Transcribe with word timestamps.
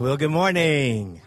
Well, 0.00 0.16
good 0.16 0.30
morning. 0.30 1.20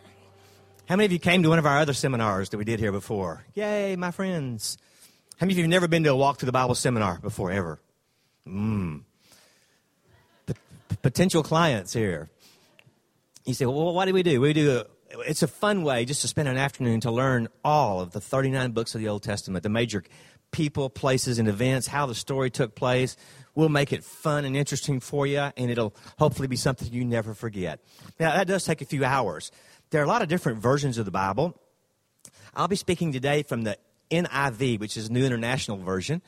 How 0.88 0.96
many 0.96 1.06
of 1.06 1.12
you 1.12 1.20
came 1.20 1.44
to 1.44 1.50
one 1.50 1.60
of 1.60 1.66
our 1.66 1.80
other 1.80 1.92
seminars 1.92 2.52
that 2.52 2.58
we 2.58 2.64
did 2.64 2.80
here 2.80 2.94
before? 2.94 3.46
Yay, 3.54 3.98
my 3.98 4.12
friends. 4.12 4.78
How 5.38 5.46
many 5.46 5.56
of 5.56 5.58
you 5.58 5.64
have 5.66 5.70
never 5.70 5.90
been 5.90 6.06
to 6.06 6.12
a 6.12 6.16
Walk 6.16 6.40
Through 6.40 6.46
the 6.46 6.54
Bible 6.54 6.74
seminar 6.74 7.20
before, 7.20 7.52
ever? 7.52 7.82
Mmm. 8.48 9.02
P- 10.46 10.54
potential 11.02 11.44
clients 11.44 11.92
here. 11.92 12.30
You 13.44 13.56
say, 13.56 13.66
well, 13.66 13.94
what 13.94 14.06
do 14.06 14.14
we 14.14 14.24
do? 14.24 14.40
We 14.40 14.54
do 14.54 14.80
a, 14.80 15.20
it's 15.28 15.44
a 15.44 15.50
fun 15.50 15.84
way 15.84 16.06
just 16.06 16.22
to 16.22 16.30
spend 16.30 16.48
an 16.48 16.56
afternoon 16.56 17.02
to 17.02 17.12
learn 17.12 17.50
all 17.66 18.00
of 18.00 18.12
the 18.12 18.22
39 18.22 18.72
books 18.72 18.96
of 18.96 19.02
the 19.02 19.10
Old 19.10 19.22
Testament, 19.22 19.64
the 19.64 19.70
major 19.70 20.02
people, 20.52 20.90
places, 20.90 21.40
and 21.40 21.48
events, 21.48 21.88
how 21.88 22.06
the 22.06 22.16
story 22.16 22.50
took 22.50 22.76
place, 22.76 23.16
We'll 23.54 23.70
make 23.70 23.92
it 23.92 24.04
fun 24.04 24.46
and 24.46 24.56
interesting 24.56 25.00
for 25.00 25.28
you, 25.28 25.40
and 25.40 25.70
it'll 25.70 25.94
hopefully 26.18 26.48
be 26.48 26.56
something 26.56 26.92
you 26.92 27.04
never 27.04 27.34
forget. 27.34 27.82
Now, 28.20 28.34
that 28.34 28.48
does 28.48 28.64
take 28.64 28.82
a 28.82 28.86
few 28.86 29.04
hours. 29.04 29.52
There 29.90 30.02
are 30.02 30.06
a 30.06 30.08
lot 30.08 30.22
of 30.22 30.30
different 30.30 30.60
versions 30.60 30.98
of 30.98 31.06
the 31.06 31.12
Bible. 31.12 31.60
I'll 32.56 32.70
be 32.70 32.78
speaking 32.78 33.12
today 33.12 33.44
from 33.44 33.64
the 33.64 33.78
NIV, 34.10 34.80
which 34.80 34.96
is 34.96 35.10
New 35.10 35.26
International 35.26 35.78
Version. 35.78 36.22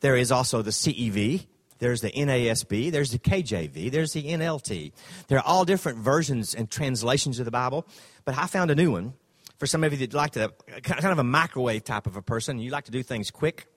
There 0.00 0.16
is 0.16 0.32
also 0.32 0.62
the 0.62 0.70
CEV. 0.70 1.46
There's 1.78 2.00
the 2.00 2.10
NASB. 2.10 2.90
There's 2.90 3.10
the 3.10 3.18
KJV. 3.18 3.90
There's 3.90 4.12
the 4.12 4.24
NLT. 4.24 4.92
There 5.28 5.38
are 5.38 5.44
all 5.44 5.64
different 5.66 5.98
versions 5.98 6.54
and 6.54 6.70
translations 6.70 7.38
of 7.38 7.44
the 7.44 7.50
Bible, 7.50 7.86
but 8.24 8.38
I 8.38 8.46
found 8.46 8.70
a 8.70 8.74
new 8.74 8.92
one 8.92 9.14
for 9.62 9.68
some 9.68 9.84
of 9.84 9.92
you 9.92 9.98
that 10.04 10.12
like 10.12 10.32
to, 10.32 10.52
kind 10.82 11.04
of 11.04 11.20
a 11.20 11.22
microwave 11.22 11.84
type 11.84 12.08
of 12.08 12.16
a 12.16 12.20
person. 12.20 12.58
You 12.58 12.72
like 12.72 12.86
to 12.86 12.90
do 12.90 13.04
things 13.04 13.30
quick. 13.30 13.68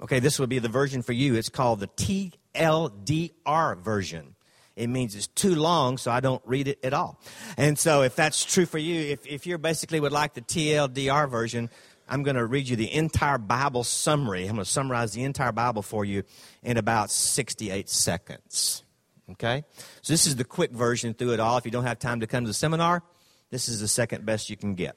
Okay, 0.00 0.20
this 0.20 0.38
will 0.38 0.46
be 0.46 0.60
the 0.60 0.68
version 0.68 1.02
for 1.02 1.12
you. 1.12 1.34
It's 1.34 1.48
called 1.48 1.80
the 1.80 1.88
TLDR 1.88 3.80
version. 3.80 4.36
It 4.76 4.86
means 4.86 5.16
it's 5.16 5.26
too 5.26 5.56
long, 5.56 5.98
so 5.98 6.12
I 6.12 6.20
don't 6.20 6.40
read 6.46 6.68
it 6.68 6.78
at 6.84 6.94
all. 6.94 7.20
And 7.56 7.76
so, 7.76 8.02
if 8.02 8.14
that's 8.14 8.44
true 8.44 8.64
for 8.64 8.78
you, 8.78 9.10
if, 9.10 9.26
if 9.26 9.44
you 9.44 9.58
basically 9.58 9.98
would 9.98 10.12
like 10.12 10.34
the 10.34 10.40
TLDR 10.42 11.28
version, 11.28 11.68
I'm 12.08 12.22
going 12.22 12.36
to 12.36 12.46
read 12.46 12.68
you 12.68 12.76
the 12.76 12.94
entire 12.94 13.38
Bible 13.38 13.82
summary. 13.82 14.42
I'm 14.44 14.54
going 14.54 14.64
to 14.66 14.70
summarize 14.70 15.14
the 15.14 15.24
entire 15.24 15.50
Bible 15.50 15.82
for 15.82 16.04
you 16.04 16.22
in 16.62 16.76
about 16.76 17.10
68 17.10 17.88
seconds. 17.88 18.84
Okay? 19.32 19.64
So, 20.02 20.12
this 20.12 20.28
is 20.28 20.36
the 20.36 20.44
quick 20.44 20.70
version 20.70 21.12
through 21.12 21.32
it 21.32 21.40
all. 21.40 21.58
If 21.58 21.64
you 21.64 21.72
don't 21.72 21.86
have 21.86 21.98
time 21.98 22.20
to 22.20 22.28
come 22.28 22.44
to 22.44 22.48
the 22.48 22.54
seminar, 22.54 23.02
this 23.50 23.68
is 23.68 23.80
the 23.80 23.88
second 23.88 24.26
best 24.26 24.50
you 24.50 24.56
can 24.56 24.74
get. 24.74 24.96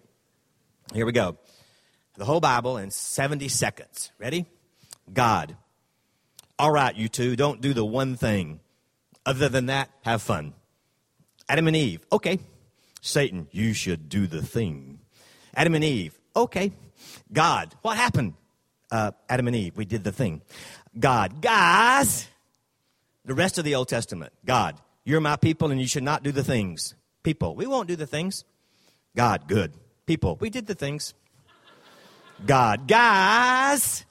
Here 0.94 1.05
we 1.05 1.11
go. 1.11 1.38
The 2.17 2.25
whole 2.25 2.39
Bible 2.39 2.78
in 2.78 2.92
70 2.92 3.47
seconds. 3.47 4.11
Ready? 4.17 4.45
God. 5.11 5.55
All 6.58 6.72
right, 6.72 6.95
you 6.95 7.08
two, 7.08 7.36
don't 7.36 7.61
do 7.61 7.73
the 7.73 7.86
one 7.86 8.17
thing. 8.17 8.59
Other 9.25 9.47
than 9.47 9.67
that, 9.67 9.89
have 10.03 10.22
fun. 10.22 10.53
Adam 11.47 11.67
and 11.67 11.75
Eve, 11.75 12.02
okay. 12.11 12.39
Satan, 13.02 13.47
you 13.52 13.73
should 13.73 14.09
do 14.09 14.27
the 14.27 14.42
thing. 14.42 15.00
Adam 15.55 15.75
and 15.75 15.83
Eve, 15.83 16.20
okay. 16.36 16.73
God, 17.31 17.73
what 17.81 17.95
happened? 17.95 18.33
Uh, 18.92 19.11
Adam 19.30 19.47
and 19.47 19.55
Eve, 19.55 19.77
we 19.77 19.86
did 19.86 20.03
the 20.03 20.11
thing. 20.11 20.42
God, 20.97 21.42
guys, 21.42 22.27
the 23.23 23.33
rest 23.33 23.58
of 23.58 23.64
the 23.64 23.75
Old 23.75 23.88
Testament, 23.88 24.33
God, 24.45 24.75
you're 25.05 25.22
my 25.22 25.36
people 25.38 25.72
and 25.72 25.80
you 25.80 25.88
should 25.88 26.03
not 26.03 26.23
do 26.23 26.31
the 26.31 26.44
things. 26.44 26.95
People, 27.23 27.56
we 27.56 27.67
won't 27.67 27.88
do 27.88 27.95
the 27.95 28.08
things. 28.08 28.45
God, 29.16 29.48
good. 29.48 29.73
People, 30.06 30.38
we 30.39 30.50
did 30.50 30.67
the 30.67 30.75
things. 30.75 31.14
God, 32.45 32.88
guys, 32.88 34.06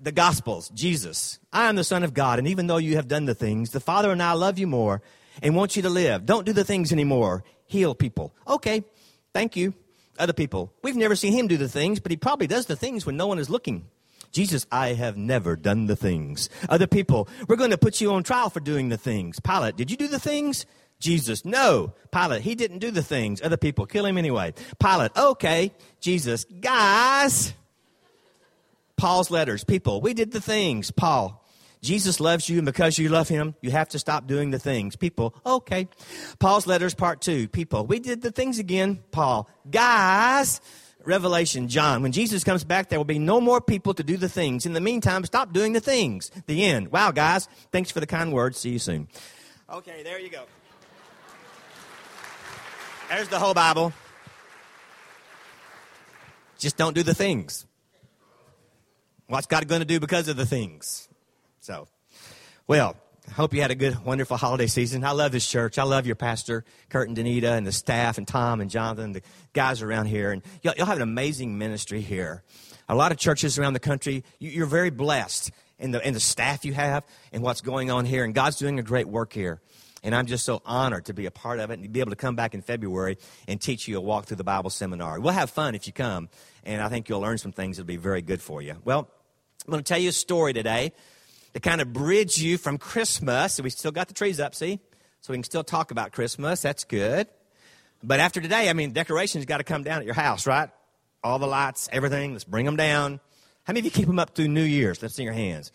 the 0.00 0.12
Gospels, 0.12 0.70
Jesus, 0.70 1.38
I 1.52 1.68
am 1.68 1.76
the 1.76 1.84
Son 1.84 2.02
of 2.02 2.14
God, 2.14 2.38
and 2.38 2.48
even 2.48 2.66
though 2.66 2.78
you 2.78 2.96
have 2.96 3.06
done 3.06 3.26
the 3.26 3.34
things, 3.34 3.70
the 3.70 3.80
Father 3.80 4.10
and 4.10 4.22
I 4.22 4.32
love 4.32 4.58
you 4.58 4.66
more 4.66 5.02
and 5.42 5.54
want 5.54 5.76
you 5.76 5.82
to 5.82 5.90
live. 5.90 6.26
Don't 6.26 6.46
do 6.46 6.52
the 6.52 6.64
things 6.64 6.92
anymore. 6.92 7.44
Heal 7.66 7.94
people. 7.94 8.34
Okay, 8.48 8.82
thank 9.32 9.56
you. 9.56 9.74
Other 10.18 10.32
people, 10.32 10.72
we've 10.82 10.96
never 10.96 11.16
seen 11.16 11.32
him 11.32 11.48
do 11.48 11.56
the 11.56 11.68
things, 11.68 12.00
but 12.00 12.10
he 12.10 12.16
probably 12.16 12.46
does 12.46 12.66
the 12.66 12.76
things 12.76 13.06
when 13.06 13.16
no 13.16 13.26
one 13.26 13.38
is 13.38 13.48
looking. 13.48 13.86
Jesus, 14.30 14.66
I 14.72 14.94
have 14.94 15.16
never 15.16 15.56
done 15.56 15.86
the 15.86 15.96
things. 15.96 16.48
Other 16.68 16.86
people, 16.86 17.28
we're 17.48 17.56
going 17.56 17.70
to 17.70 17.78
put 17.78 18.00
you 18.00 18.12
on 18.12 18.22
trial 18.22 18.48
for 18.48 18.60
doing 18.60 18.88
the 18.88 18.96
things. 18.96 19.40
Pilate, 19.40 19.76
did 19.76 19.90
you 19.90 19.96
do 19.96 20.08
the 20.08 20.18
things? 20.18 20.64
Jesus, 21.02 21.44
no. 21.44 21.92
Pilate, 22.12 22.42
he 22.42 22.54
didn't 22.54 22.78
do 22.78 22.90
the 22.90 23.02
things. 23.02 23.42
Other 23.42 23.56
people, 23.56 23.84
kill 23.84 24.06
him 24.06 24.16
anyway. 24.16 24.54
Pilate, 24.78 25.10
okay. 25.16 25.72
Jesus, 26.00 26.44
guys, 26.44 27.52
Paul's 28.96 29.30
letters. 29.30 29.64
People, 29.64 30.00
we 30.00 30.14
did 30.14 30.32
the 30.32 30.40
things. 30.40 30.90
Paul, 30.90 31.44
Jesus 31.82 32.20
loves 32.20 32.48
you, 32.48 32.58
and 32.58 32.66
because 32.66 32.96
you 32.98 33.08
love 33.08 33.28
him, 33.28 33.56
you 33.60 33.72
have 33.72 33.88
to 33.90 33.98
stop 33.98 34.28
doing 34.28 34.50
the 34.50 34.58
things. 34.58 34.94
People, 34.94 35.34
okay. 35.44 35.88
Paul's 36.38 36.66
letters, 36.66 36.94
part 36.94 37.20
two. 37.20 37.48
People, 37.48 37.84
we 37.84 37.98
did 37.98 38.22
the 38.22 38.30
things 38.30 38.60
again. 38.60 39.02
Paul, 39.10 39.50
guys, 39.68 40.60
Revelation, 41.04 41.66
John. 41.66 42.02
When 42.02 42.12
Jesus 42.12 42.44
comes 42.44 42.62
back, 42.62 42.88
there 42.88 43.00
will 43.00 43.04
be 43.04 43.18
no 43.18 43.40
more 43.40 43.60
people 43.60 43.92
to 43.94 44.04
do 44.04 44.16
the 44.16 44.28
things. 44.28 44.66
In 44.66 44.72
the 44.72 44.80
meantime, 44.80 45.24
stop 45.24 45.52
doing 45.52 45.72
the 45.72 45.80
things. 45.80 46.30
The 46.46 46.64
end. 46.64 46.92
Wow, 46.92 47.10
guys. 47.10 47.48
Thanks 47.72 47.90
for 47.90 47.98
the 47.98 48.06
kind 48.06 48.32
words. 48.32 48.58
See 48.58 48.70
you 48.70 48.78
soon. 48.78 49.08
Okay, 49.68 50.04
there 50.04 50.20
you 50.20 50.30
go. 50.30 50.44
There's 53.14 53.28
the 53.28 53.38
whole 53.38 53.52
Bible. 53.52 53.92
Just 56.58 56.78
don't 56.78 56.94
do 56.94 57.02
the 57.02 57.12
things. 57.12 57.66
What's 59.26 59.46
God 59.46 59.68
going 59.68 59.82
to 59.82 59.86
do 59.86 60.00
because 60.00 60.28
of 60.28 60.36
the 60.38 60.46
things? 60.46 61.10
So, 61.60 61.88
well, 62.66 62.96
I 63.28 63.32
hope 63.32 63.52
you 63.52 63.60
had 63.60 63.70
a 63.70 63.74
good, 63.74 64.02
wonderful 64.02 64.38
holiday 64.38 64.66
season. 64.66 65.04
I 65.04 65.10
love 65.10 65.30
this 65.30 65.46
church. 65.46 65.78
I 65.78 65.82
love 65.82 66.06
your 66.06 66.16
pastor, 66.16 66.64
Kurt 66.88 67.06
and 67.06 67.14
Danita, 67.14 67.54
and 67.54 67.66
the 67.66 67.72
staff, 67.72 68.16
and 68.16 68.26
Tom 68.26 68.62
and 68.62 68.70
Jonathan, 68.70 69.12
the 69.12 69.22
guys 69.52 69.82
around 69.82 70.06
here. 70.06 70.32
And 70.32 70.40
y'all, 70.62 70.72
y'all 70.78 70.86
have 70.86 70.96
an 70.96 71.02
amazing 71.02 71.58
ministry 71.58 72.00
here. 72.00 72.42
A 72.88 72.94
lot 72.94 73.12
of 73.12 73.18
churches 73.18 73.58
around 73.58 73.74
the 73.74 73.80
country, 73.80 74.24
you, 74.38 74.62
are 74.62 74.66
very 74.66 74.88
blessed 74.88 75.50
in 75.78 75.90
the, 75.90 76.06
in 76.06 76.14
the 76.14 76.20
staff 76.20 76.64
you 76.64 76.72
have 76.72 77.04
and 77.30 77.42
what's 77.42 77.60
going 77.60 77.90
on 77.90 78.06
here. 78.06 78.24
And 78.24 78.34
God's 78.34 78.56
doing 78.56 78.78
a 78.78 78.82
great 78.82 79.06
work 79.06 79.34
here. 79.34 79.60
And 80.02 80.14
I'm 80.14 80.26
just 80.26 80.44
so 80.44 80.60
honored 80.64 81.04
to 81.06 81.14
be 81.14 81.26
a 81.26 81.30
part 81.30 81.60
of 81.60 81.70
it 81.70 81.78
and 81.78 81.92
be 81.92 82.00
able 82.00 82.10
to 82.10 82.16
come 82.16 82.34
back 82.34 82.54
in 82.54 82.62
February 82.62 83.18
and 83.46 83.60
teach 83.60 83.86
you 83.86 83.98
a 83.98 84.00
walk 84.00 84.26
through 84.26 84.38
the 84.38 84.44
Bible 84.44 84.70
seminar. 84.70 85.20
We'll 85.20 85.32
have 85.32 85.50
fun 85.50 85.74
if 85.74 85.86
you 85.86 85.92
come, 85.92 86.28
and 86.64 86.82
I 86.82 86.88
think 86.88 87.08
you'll 87.08 87.20
learn 87.20 87.38
some 87.38 87.52
things 87.52 87.76
that'll 87.76 87.86
be 87.86 87.96
very 87.96 88.22
good 88.22 88.42
for 88.42 88.60
you. 88.60 88.76
Well, 88.84 89.08
I'm 89.64 89.70
going 89.70 89.82
to 89.82 89.88
tell 89.88 90.00
you 90.00 90.08
a 90.08 90.12
story 90.12 90.52
today 90.52 90.92
to 91.54 91.60
kind 91.60 91.80
of 91.80 91.92
bridge 91.92 92.38
you 92.38 92.58
from 92.58 92.78
Christmas. 92.78 93.60
We 93.60 93.70
still 93.70 93.92
got 93.92 94.08
the 94.08 94.14
trees 94.14 94.40
up, 94.40 94.54
see? 94.54 94.80
So 95.20 95.32
we 95.32 95.36
can 95.36 95.44
still 95.44 95.62
talk 95.62 95.92
about 95.92 96.10
Christmas. 96.10 96.62
That's 96.62 96.82
good. 96.82 97.28
But 98.02 98.18
after 98.18 98.40
today, 98.40 98.68
I 98.68 98.72
mean, 98.72 98.90
decorations 98.90 99.44
got 99.44 99.58
to 99.58 99.64
come 99.64 99.84
down 99.84 100.00
at 100.00 100.04
your 100.04 100.14
house, 100.14 100.48
right? 100.48 100.68
All 101.22 101.38
the 101.38 101.46
lights, 101.46 101.88
everything. 101.92 102.32
Let's 102.32 102.42
bring 102.42 102.66
them 102.66 102.74
down. 102.74 103.20
How 103.64 103.72
many 103.72 103.80
of 103.80 103.84
you 103.84 103.90
keep 103.92 104.08
them 104.08 104.18
up 104.18 104.34
through 104.34 104.48
New 104.48 104.64
Year's? 104.64 105.00
Let's 105.00 105.14
see 105.14 105.22
your 105.22 105.32
hands. 105.32 105.70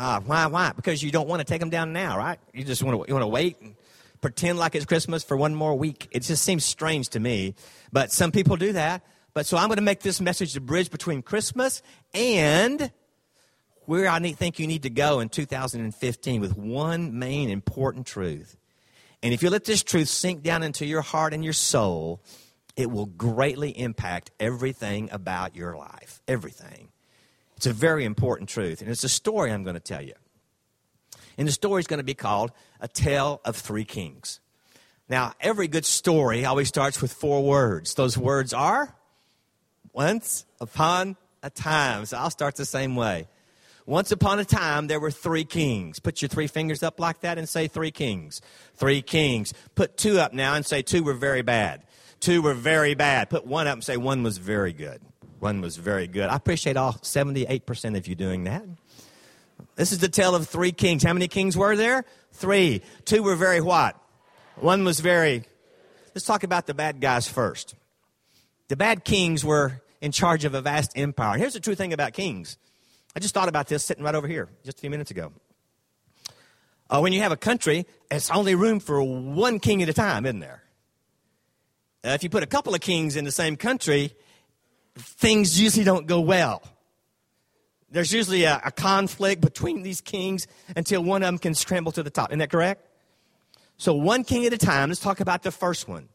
Ah, 0.00 0.22
why? 0.24 0.46
Why? 0.46 0.72
Because 0.74 1.02
you 1.02 1.10
don't 1.10 1.28
want 1.28 1.40
to 1.40 1.44
take 1.44 1.58
them 1.58 1.70
down 1.70 1.92
now, 1.92 2.16
right? 2.16 2.38
You 2.54 2.62
just 2.62 2.82
want 2.84 3.02
to 3.02 3.08
you 3.08 3.14
want 3.14 3.24
to 3.24 3.28
wait 3.28 3.60
and 3.60 3.74
pretend 4.20 4.56
like 4.56 4.76
it's 4.76 4.86
Christmas 4.86 5.24
for 5.24 5.36
one 5.36 5.56
more 5.56 5.74
week. 5.74 6.06
It 6.12 6.20
just 6.20 6.44
seems 6.44 6.64
strange 6.64 7.08
to 7.10 7.20
me, 7.20 7.54
but 7.92 8.12
some 8.12 8.30
people 8.30 8.56
do 8.56 8.72
that. 8.72 9.02
But 9.34 9.46
so 9.46 9.56
I'm 9.56 9.66
going 9.66 9.76
to 9.76 9.82
make 9.82 10.00
this 10.00 10.20
message 10.20 10.54
the 10.54 10.60
bridge 10.60 10.90
between 10.90 11.22
Christmas 11.22 11.82
and 12.14 12.92
where 13.86 14.08
I 14.08 14.20
think 14.32 14.58
you 14.58 14.66
need 14.66 14.84
to 14.84 14.90
go 14.90 15.20
in 15.20 15.28
2015 15.28 16.40
with 16.40 16.56
one 16.56 17.18
main 17.18 17.50
important 17.50 18.06
truth. 18.06 18.56
And 19.22 19.34
if 19.34 19.42
you 19.42 19.50
let 19.50 19.64
this 19.64 19.82
truth 19.82 20.08
sink 20.08 20.42
down 20.42 20.62
into 20.62 20.86
your 20.86 21.02
heart 21.02 21.34
and 21.34 21.42
your 21.42 21.52
soul, 21.52 22.22
it 22.76 22.90
will 22.90 23.06
greatly 23.06 23.70
impact 23.70 24.30
everything 24.38 25.08
about 25.10 25.56
your 25.56 25.76
life. 25.76 26.20
Everything. 26.28 26.90
It's 27.58 27.66
a 27.66 27.72
very 27.72 28.04
important 28.04 28.48
truth. 28.48 28.82
And 28.82 28.88
it's 28.88 29.02
a 29.02 29.08
story 29.08 29.50
I'm 29.50 29.64
going 29.64 29.74
to 29.74 29.80
tell 29.80 30.00
you. 30.00 30.14
And 31.36 31.48
the 31.48 31.50
story 31.50 31.80
is 31.80 31.88
going 31.88 31.98
to 31.98 32.04
be 32.04 32.14
called 32.14 32.52
A 32.80 32.86
Tale 32.86 33.40
of 33.44 33.56
Three 33.56 33.84
Kings. 33.84 34.38
Now, 35.08 35.32
every 35.40 35.66
good 35.66 35.84
story 35.84 36.44
always 36.44 36.68
starts 36.68 37.02
with 37.02 37.12
four 37.12 37.42
words. 37.42 37.94
Those 37.94 38.16
words 38.16 38.52
are 38.52 38.94
once 39.92 40.46
upon 40.60 41.16
a 41.42 41.50
time. 41.50 42.06
So 42.06 42.18
I'll 42.18 42.30
start 42.30 42.54
the 42.54 42.64
same 42.64 42.94
way. 42.94 43.26
Once 43.86 44.12
upon 44.12 44.38
a 44.38 44.44
time, 44.44 44.86
there 44.86 45.00
were 45.00 45.10
three 45.10 45.44
kings. 45.44 45.98
Put 45.98 46.22
your 46.22 46.28
three 46.28 46.46
fingers 46.46 46.84
up 46.84 47.00
like 47.00 47.22
that 47.22 47.38
and 47.38 47.48
say 47.48 47.66
three 47.66 47.90
kings. 47.90 48.40
Three 48.76 49.02
kings. 49.02 49.52
Put 49.74 49.96
two 49.96 50.20
up 50.20 50.32
now 50.32 50.54
and 50.54 50.64
say 50.64 50.82
two 50.82 51.02
were 51.02 51.12
very 51.12 51.42
bad. 51.42 51.82
Two 52.20 52.40
were 52.40 52.54
very 52.54 52.94
bad. 52.94 53.30
Put 53.30 53.48
one 53.48 53.66
up 53.66 53.74
and 53.74 53.84
say 53.84 53.96
one 53.96 54.22
was 54.22 54.38
very 54.38 54.72
good. 54.72 55.00
One 55.38 55.60
was 55.60 55.76
very 55.76 56.06
good. 56.06 56.28
I 56.28 56.36
appreciate 56.36 56.76
all 56.76 56.94
78% 56.94 57.96
of 57.96 58.06
you 58.06 58.14
doing 58.14 58.44
that. 58.44 58.64
This 59.76 59.92
is 59.92 59.98
the 59.98 60.08
tale 60.08 60.34
of 60.34 60.48
three 60.48 60.72
kings. 60.72 61.02
How 61.02 61.12
many 61.12 61.28
kings 61.28 61.56
were 61.56 61.76
there? 61.76 62.04
Three. 62.32 62.82
Two 63.04 63.22
were 63.22 63.36
very 63.36 63.60
what? 63.60 63.96
One 64.56 64.84
was 64.84 65.00
very. 65.00 65.44
Let's 66.14 66.26
talk 66.26 66.42
about 66.42 66.66
the 66.66 66.74
bad 66.74 67.00
guys 67.00 67.28
first. 67.28 67.74
The 68.68 68.76
bad 68.76 69.04
kings 69.04 69.44
were 69.44 69.80
in 70.00 70.12
charge 70.12 70.44
of 70.44 70.54
a 70.54 70.60
vast 70.60 70.92
empire. 70.96 71.38
Here's 71.38 71.54
the 71.54 71.60
true 71.60 71.74
thing 71.74 71.92
about 71.92 72.12
kings 72.12 72.56
I 73.16 73.20
just 73.20 73.34
thought 73.34 73.48
about 73.48 73.68
this 73.68 73.84
sitting 73.84 74.04
right 74.04 74.14
over 74.14 74.28
here 74.28 74.48
just 74.64 74.78
a 74.78 74.80
few 74.80 74.90
minutes 74.90 75.10
ago. 75.10 75.32
Uh, 76.90 77.00
when 77.00 77.12
you 77.12 77.20
have 77.20 77.32
a 77.32 77.36
country, 77.36 77.86
it's 78.10 78.30
only 78.30 78.54
room 78.54 78.80
for 78.80 79.02
one 79.02 79.60
king 79.60 79.82
at 79.82 79.88
a 79.88 79.92
time, 79.92 80.24
isn't 80.24 80.40
there? 80.40 80.62
Uh, 82.04 82.10
if 82.10 82.22
you 82.22 82.30
put 82.30 82.42
a 82.42 82.46
couple 82.46 82.74
of 82.74 82.80
kings 82.80 83.16
in 83.16 83.24
the 83.24 83.32
same 83.32 83.56
country, 83.56 84.14
things 84.98 85.60
usually 85.60 85.84
don't 85.84 86.06
go 86.06 86.20
well. 86.20 86.62
There's 87.90 88.12
usually 88.12 88.44
a, 88.44 88.60
a, 88.64 88.70
conflict 88.70 89.40
between 89.40 89.82
these 89.82 90.02
kings 90.02 90.46
until 90.76 91.02
one 91.02 91.22
of 91.22 91.26
them 91.26 91.38
can 91.38 91.54
scramble 91.54 91.92
to 91.92 92.02
the 92.02 92.10
top. 92.10 92.30
Isn't 92.30 92.40
that 92.40 92.50
correct? 92.50 92.86
So, 93.78 93.94
one 93.94 94.24
king 94.24 94.44
at 94.44 94.52
a 94.52 94.58
time. 94.58 94.90
Let's 94.90 95.00
talk 95.00 95.20
about 95.20 95.42
the 95.42 95.50
first 95.50 95.88
one. 95.88 96.08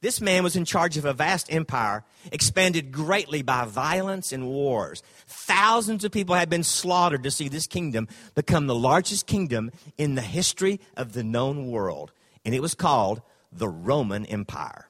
This 0.00 0.20
man 0.20 0.42
was 0.42 0.56
in 0.56 0.64
charge 0.64 0.96
of 0.96 1.04
a 1.04 1.12
vast 1.12 1.52
empire, 1.52 2.04
expanded 2.30 2.90
greatly 2.90 3.42
by 3.42 3.64
violence 3.64 4.32
and 4.32 4.46
wars. 4.46 5.02
Thousands 5.26 6.04
of 6.04 6.10
people 6.10 6.34
had 6.34 6.50
been 6.50 6.64
slaughtered 6.64 7.22
to 7.22 7.30
see 7.30 7.48
this 7.48 7.68
kingdom 7.68 8.08
become 8.34 8.66
the 8.66 8.74
largest 8.74 9.26
kingdom 9.26 9.70
in 9.96 10.16
the 10.16 10.22
history 10.22 10.80
of 10.96 11.12
the 11.12 11.22
known 11.22 11.68
world. 11.68 12.12
And 12.44 12.52
it 12.52 12.60
was 12.60 12.74
called 12.74 13.22
the 13.52 13.68
Roman 13.68 14.26
Empire. 14.26 14.88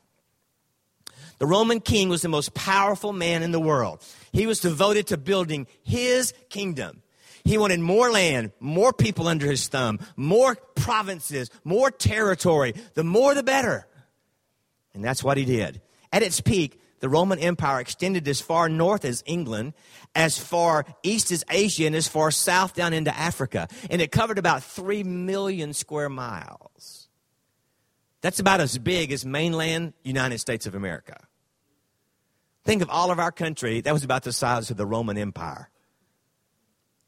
The 1.43 1.49
Roman 1.49 1.81
king 1.81 2.09
was 2.09 2.23
the 2.23 2.29
most 2.29 2.55
powerful 2.55 3.13
man 3.13 3.43
in 3.43 3.51
the 3.51 3.59
world. 3.59 4.01
He 4.33 4.47
was 4.47 4.61
devoted 4.61 5.09
to 5.09 5.17
building 5.17 5.67
his 5.83 6.33
kingdom. 6.51 7.03
He 7.43 7.59
wanted 7.59 7.81
more 7.81 8.13
land, 8.13 8.53
more 8.61 8.93
people 8.93 9.27
under 9.27 9.51
his 9.51 9.67
thumb, 9.67 9.99
more 10.15 10.55
provinces, 10.77 11.51
more 11.65 11.91
territory. 11.91 12.75
The 12.95 13.03
more, 13.03 13.35
the 13.35 13.43
better. 13.43 13.89
And 14.95 15.05
that's 15.05 15.25
what 15.25 15.37
he 15.37 15.45
did. 15.45 15.83
At 16.13 16.23
its 16.23 16.41
peak, 16.41 16.81
the 17.01 17.09
Roman 17.09 17.41
Empire 17.41 17.81
extended 17.81 18.29
as 18.29 18.41
far 18.41 18.69
north 18.69 19.05
as 19.05 19.25
England, 19.27 19.75
as 20.15 20.39
far 20.39 20.87
east 21.03 21.33
as 21.33 21.43
Asia, 21.51 21.87
and 21.87 21.97
as 21.97 22.07
far 22.07 22.31
south 22.31 22.75
down 22.75 22.93
into 22.93 23.13
Africa. 23.19 23.67
And 23.91 24.01
it 24.01 24.13
covered 24.13 24.39
about 24.39 24.63
3 24.63 25.03
million 25.03 25.73
square 25.73 26.09
miles. 26.09 27.09
That's 28.21 28.39
about 28.39 28.61
as 28.61 28.79
big 28.79 29.11
as 29.11 29.27
mainland 29.27 29.95
United 30.05 30.39
States 30.39 30.67
of 30.67 30.77
America. 30.77 31.27
Think 32.65 32.83
of 32.83 32.91
all 32.91 33.11
of 33.11 33.19
our 33.19 33.33
country, 33.33 33.81
that 33.81 33.93
was 33.93 34.05
about 34.05 34.23
the 34.23 34.33
size 34.33 34.71
of 34.71 34.77
the 34.77 34.87
Roman 34.87 35.19
Empire. 35.19 35.69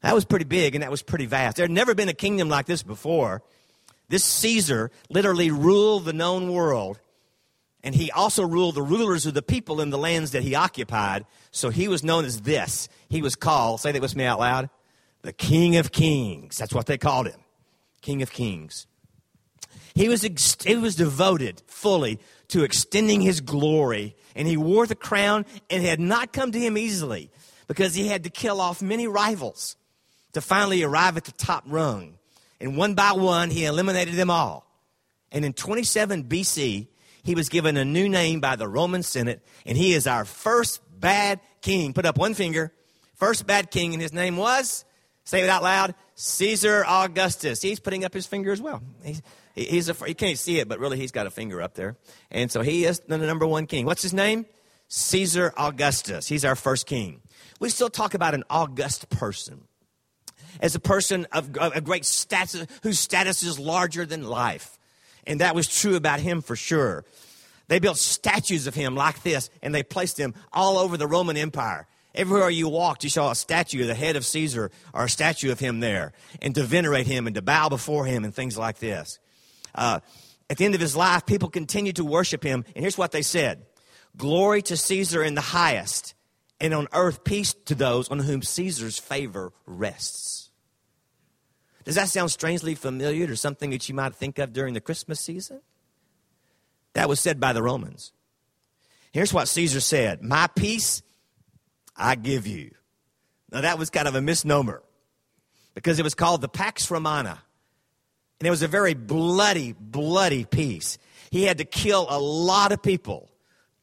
That 0.01 0.15
was 0.15 0.25
pretty 0.25 0.45
big 0.45 0.75
and 0.75 0.83
that 0.83 0.91
was 0.91 1.03
pretty 1.03 1.27
vast. 1.27 1.57
There 1.57 1.65
had 1.65 1.71
never 1.71 1.95
been 1.95 2.09
a 2.09 2.15
kingdom 2.15 2.49
like 2.49 2.67
this 2.67 2.83
before. 2.83 3.43
This 4.09 4.25
Caesar 4.25 4.91
literally 5.09 5.51
ruled 5.51 6.05
the 6.05 6.13
known 6.13 6.53
world, 6.53 7.01
and 7.83 7.95
he 7.95 8.11
also 8.11 8.47
ruled 8.47 8.75
the 8.75 8.83
rulers 8.83 9.25
of 9.25 9.35
the 9.35 9.43
people 9.43 9.81
in 9.81 9.91
the 9.91 9.99
lands 9.99 10.33
that 10.33 10.43
he 10.43 10.55
occupied. 10.55 11.25
So 11.51 11.71
he 11.71 11.89
was 11.89 12.05
known 12.05 12.25
as 12.25 12.43
this. 12.43 12.89
He 13.09 13.23
was 13.23 13.35
called, 13.35 13.81
say 13.81 13.93
that 13.93 14.03
with 14.03 14.17
me 14.17 14.25
out 14.25 14.41
loud, 14.41 14.69
the 15.23 15.33
King 15.33 15.77
of 15.77 15.91
Kings. 15.91 16.59
That's 16.59 16.75
what 16.75 16.87
they 16.87 16.99
called 16.99 17.29
him. 17.29 17.41
King 18.03 18.21
of 18.21 18.31
Kings. 18.31 18.87
He 19.95 20.09
was, 20.09 20.23
he 20.23 20.77
was 20.77 20.97
devoted 20.97 21.63
fully 21.67 22.19
to 22.49 22.65
extending 22.65 23.21
his 23.21 23.41
glory 23.41 24.17
and 24.35 24.49
he 24.49 24.57
wore 24.57 24.87
the 24.87 24.95
crown, 24.95 25.47
and 25.71 25.83
it 25.83 25.89
had 25.89 26.01
not 26.01 26.33
come 26.33 26.53
to 26.53 26.59
him 26.59 26.77
easily 26.77 27.31
because 27.67 27.95
he 27.95 28.09
had 28.09 28.25
to 28.25 28.31
kill 28.31 28.61
off 28.61 28.83
many 28.83 29.07
rivals 29.07 29.77
to 30.33 30.41
finally 30.41 30.83
arrive 30.83 31.17
at 31.17 31.25
the 31.25 31.33
top 31.33 31.65
rung. 31.67 32.19
And 32.61 32.77
one 32.77 32.95
by 32.95 33.13
one, 33.13 33.51
he 33.51 33.65
eliminated 33.65 34.15
them 34.15 34.31
all. 34.31 34.67
And 35.31 35.45
in 35.45 35.53
27 35.53 36.25
BC, 36.25 36.89
he 37.23 37.35
was 37.35 37.49
given 37.49 37.77
a 37.77 37.85
new 37.85 38.09
name 38.09 38.41
by 38.41 38.57
the 38.57 38.69
Roman 38.69 39.03
Senate, 39.03 39.45
and 39.65 39.79
he 39.79 39.93
is 39.93 40.07
our 40.07 40.25
first 40.25 40.81
bad 41.01 41.41
king. 41.63 41.93
Put 41.93 42.07
up 42.07 42.19
one 42.19 42.35
finger. 42.35 42.73
First 43.15 43.47
bad 43.47 43.71
king, 43.71 43.93
and 43.93 44.03
his 44.03 44.13
name 44.13 44.37
was, 44.37 44.85
say 45.25 45.43
it 45.43 45.49
out 45.49 45.63
loud, 45.63 45.95
Caesar 46.17 46.85
Augustus. 46.87 47.63
He's 47.63 47.81
putting 47.81 48.05
up 48.05 48.13
his 48.13 48.27
finger 48.27 48.53
as 48.53 48.61
well. 48.61 48.83
He's, 49.05 49.23
He's 49.55 49.89
a, 49.89 49.97
you 50.07 50.15
can't 50.15 50.39
see 50.39 50.59
it, 50.59 50.69
but 50.69 50.81
really 50.81 50.97
he's 50.97 51.13
got 51.13 51.27
a 51.27 51.31
finger 51.31 51.63
up 51.63 51.75
there. 51.75 51.97
And 52.31 52.51
so 52.51 52.63
he 52.63 52.85
is 52.85 53.01
the 53.01 53.19
number 53.19 53.47
one 53.47 53.67
king. 53.67 53.87
What's 53.87 54.03
his 54.03 54.13
name? 54.13 54.47
Caesar 54.89 55.53
Augustus. 55.57 56.27
He's 56.27 56.45
our 56.45 56.57
first 56.57 56.87
king. 56.87 57.21
We 57.61 57.69
still 57.69 57.89
talk 57.89 58.15
about 58.15 58.35
an 58.35 58.45
august 58.51 59.09
person 59.11 59.65
as 60.61 60.75
a 60.75 60.81
person 60.81 61.27
of 61.33 61.57
a 61.57 61.81
great 61.81 62.05
status, 62.05 62.67
whose 62.83 62.99
status 62.99 63.43
is 63.43 63.59
larger 63.59 64.05
than 64.05 64.25
life. 64.25 64.79
And 65.27 65.41
that 65.41 65.55
was 65.55 65.67
true 65.67 65.97
about 65.97 66.21
him 66.21 66.43
for 66.43 66.57
sure. 66.57 67.05
They 67.69 67.79
built 67.79 67.97
statues 67.97 68.67
of 68.67 68.75
him 68.75 68.95
like 68.95 69.23
this, 69.23 69.51
and 69.63 69.75
they 69.75 69.83
placed 69.83 70.17
them 70.17 70.35
all 70.53 70.79
over 70.79 70.97
the 70.97 71.07
Roman 71.07 71.37
Empire. 71.37 71.87
Everywhere 72.15 72.51
you 72.51 72.69
walked, 72.69 73.03
you 73.03 73.11
saw 73.11 73.31
a 73.31 73.35
statue 73.35 73.83
of 73.83 73.89
the 73.89 73.95
head 73.95 74.17
of 74.17 74.27
Caesar 74.27 74.71
or 74.93 75.05
a 75.05 75.09
statue 75.09 75.51
of 75.51 75.61
him 75.61 75.81
there, 75.81 76.13
and 76.43 76.55
to 76.55 76.63
venerate 76.63 77.07
him 77.07 77.27
and 77.27 77.35
to 77.35 77.43
bow 77.43 77.69
before 77.69 78.05
him 78.05 78.25
and 78.25 78.35
things 78.35 78.59
like 78.59 78.79
this. 78.79 79.19
Uh, 79.75 80.01
at 80.49 80.59
the 80.59 80.65
end 80.65 80.75
of 80.75 80.81
his 80.81 80.95
life, 80.95 81.27
people 81.27 81.49
continued 81.49 81.97
to 81.97 82.05
worship 82.05 82.43
him. 82.43 82.65
And 82.75 82.83
here's 82.83 82.99
what 82.99 83.13
they 83.13 83.23
said 83.23 83.67
Glory 84.17 84.63
to 84.63 84.77
Caesar 84.77 85.23
in 85.23 85.35
the 85.35 85.41
highest, 85.41 86.15
and 86.61 86.73
on 86.75 86.89
earth 86.93 87.25
peace 87.25 87.55
to 87.67 87.75
those 87.75 88.09
on 88.09 88.21
whom 88.21 88.43
Caesar's 88.43 88.99
favor 88.99 89.53
rests. 89.67 90.51
Does 91.85 91.97
that 91.97 92.09
sound 92.09 92.31
strangely 92.31 92.75
familiar 92.75 93.27
to 93.27 93.37
something 93.37 93.71
that 93.71 93.89
you 93.89 93.95
might 93.95 94.15
think 94.15 94.39
of 94.39 94.53
during 94.53 94.75
the 94.75 94.81
Christmas 94.81 95.21
season? 95.21 95.61
That 96.95 97.09
was 97.09 97.21
said 97.21 97.41
by 97.41 97.53
the 97.53 97.63
Romans. 97.63 98.13
Here's 99.13 99.35
what 99.35 99.49
Caesar 99.49 99.81
said 99.81 100.23
My 100.23 100.47
peace 100.47 101.03
I 101.97 102.15
give 102.15 102.47
you. 102.47 102.73
Now, 103.51 103.61
that 103.61 103.79
was 103.79 103.91
kind 103.91 104.09
of 104.09 104.15
a 104.15 104.21
misnomer 104.21 104.83
because 105.75 105.99
it 105.99 106.03
was 106.03 106.15
called 106.15 106.41
the 106.41 106.49
Pax 106.49 106.91
Romana. 106.91 107.43
And 108.45 108.49
it 108.49 108.51
was 108.51 108.61
a 108.61 108.69
very 108.69 108.93
bloody, 108.93 109.73
bloody 109.73 110.45
peace. 110.45 110.99
He 111.31 111.45
had 111.45 111.57
to 111.57 111.65
kill 111.65 112.07
a 112.11 112.21
lot 112.21 112.73
of 112.73 112.83
people 112.83 113.31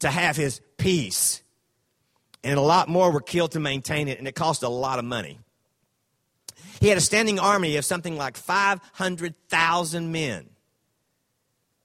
to 0.01 0.07
have 0.07 0.35
his 0.35 0.61
peace. 0.77 1.41
And 2.43 2.59
a 2.59 2.61
lot 2.61 2.87
more 2.87 3.09
were 3.09 3.21
killed 3.21 3.53
to 3.53 3.59
maintain 3.59 4.07
it, 4.07 4.19
and 4.19 4.27
it 4.27 4.35
cost 4.35 4.61
a 4.61 4.69
lot 4.69 4.99
of 4.99 5.05
money. 5.05 5.39
He 6.79 6.89
had 6.89 6.99
a 6.99 7.01
standing 7.01 7.39
army 7.39 7.75
of 7.77 7.85
something 7.85 8.17
like 8.17 8.37
500,000 8.37 10.11
men. 10.11 10.47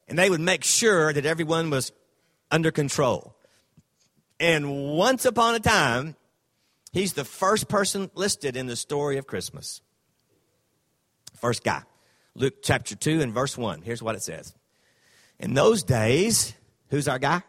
And 0.07 0.19
they 0.19 0.29
would 0.29 0.43
make 0.43 0.63
sure 0.63 1.15
that 1.15 1.25
everyone 1.25 1.71
was 1.71 1.93
under 2.51 2.71
control. 2.71 3.39
And 4.39 4.93
once 4.93 5.25
upon 5.25 5.55
a 5.55 5.61
time, 5.61 6.15
he's 6.93 7.15
the 7.15 7.25
first 7.25 7.69
person 7.69 8.11
listed 8.15 8.55
in 8.55 8.67
the 8.67 8.77
story 8.77 9.17
of 9.17 9.27
Christmas. 9.27 9.81
First 11.41 11.65
guy. 11.65 11.81
Luke 12.37 12.57
chapter 12.63 12.95
2 12.95 13.23
and 13.23 13.33
verse 13.33 13.57
1. 13.57 13.81
Here's 13.81 14.03
what 14.03 14.15
it 14.15 14.23
says. 14.23 14.55
In 15.39 15.55
those 15.55 15.83
days, 15.83 16.55
who's 16.91 17.09
our 17.09 17.19
guy? 17.19 17.43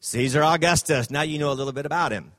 Caesar 0.00 0.42
Augustus. 0.42 1.10
Now 1.10 1.22
you 1.22 1.38
know 1.38 1.50
a 1.50 1.54
little 1.54 1.72
bit 1.72 1.86
about 1.86 2.12
him. 2.12 2.32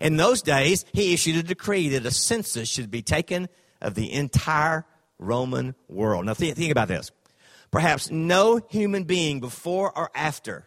In 0.00 0.16
those 0.16 0.40
days, 0.40 0.84
he 0.92 1.12
issued 1.12 1.36
a 1.36 1.42
decree 1.42 1.88
that 1.90 2.06
a 2.06 2.12
census 2.12 2.68
should 2.68 2.92
be 2.92 3.02
taken 3.02 3.48
of 3.80 3.94
the 3.94 4.12
entire 4.12 4.86
Roman 5.18 5.74
world. 5.88 6.26
Now 6.26 6.34
think, 6.34 6.56
think 6.56 6.70
about 6.70 6.88
this. 6.88 7.10
Perhaps 7.72 8.10
no 8.10 8.60
human 8.70 9.02
being 9.02 9.40
before 9.40 9.96
or 9.98 10.10
after 10.14 10.64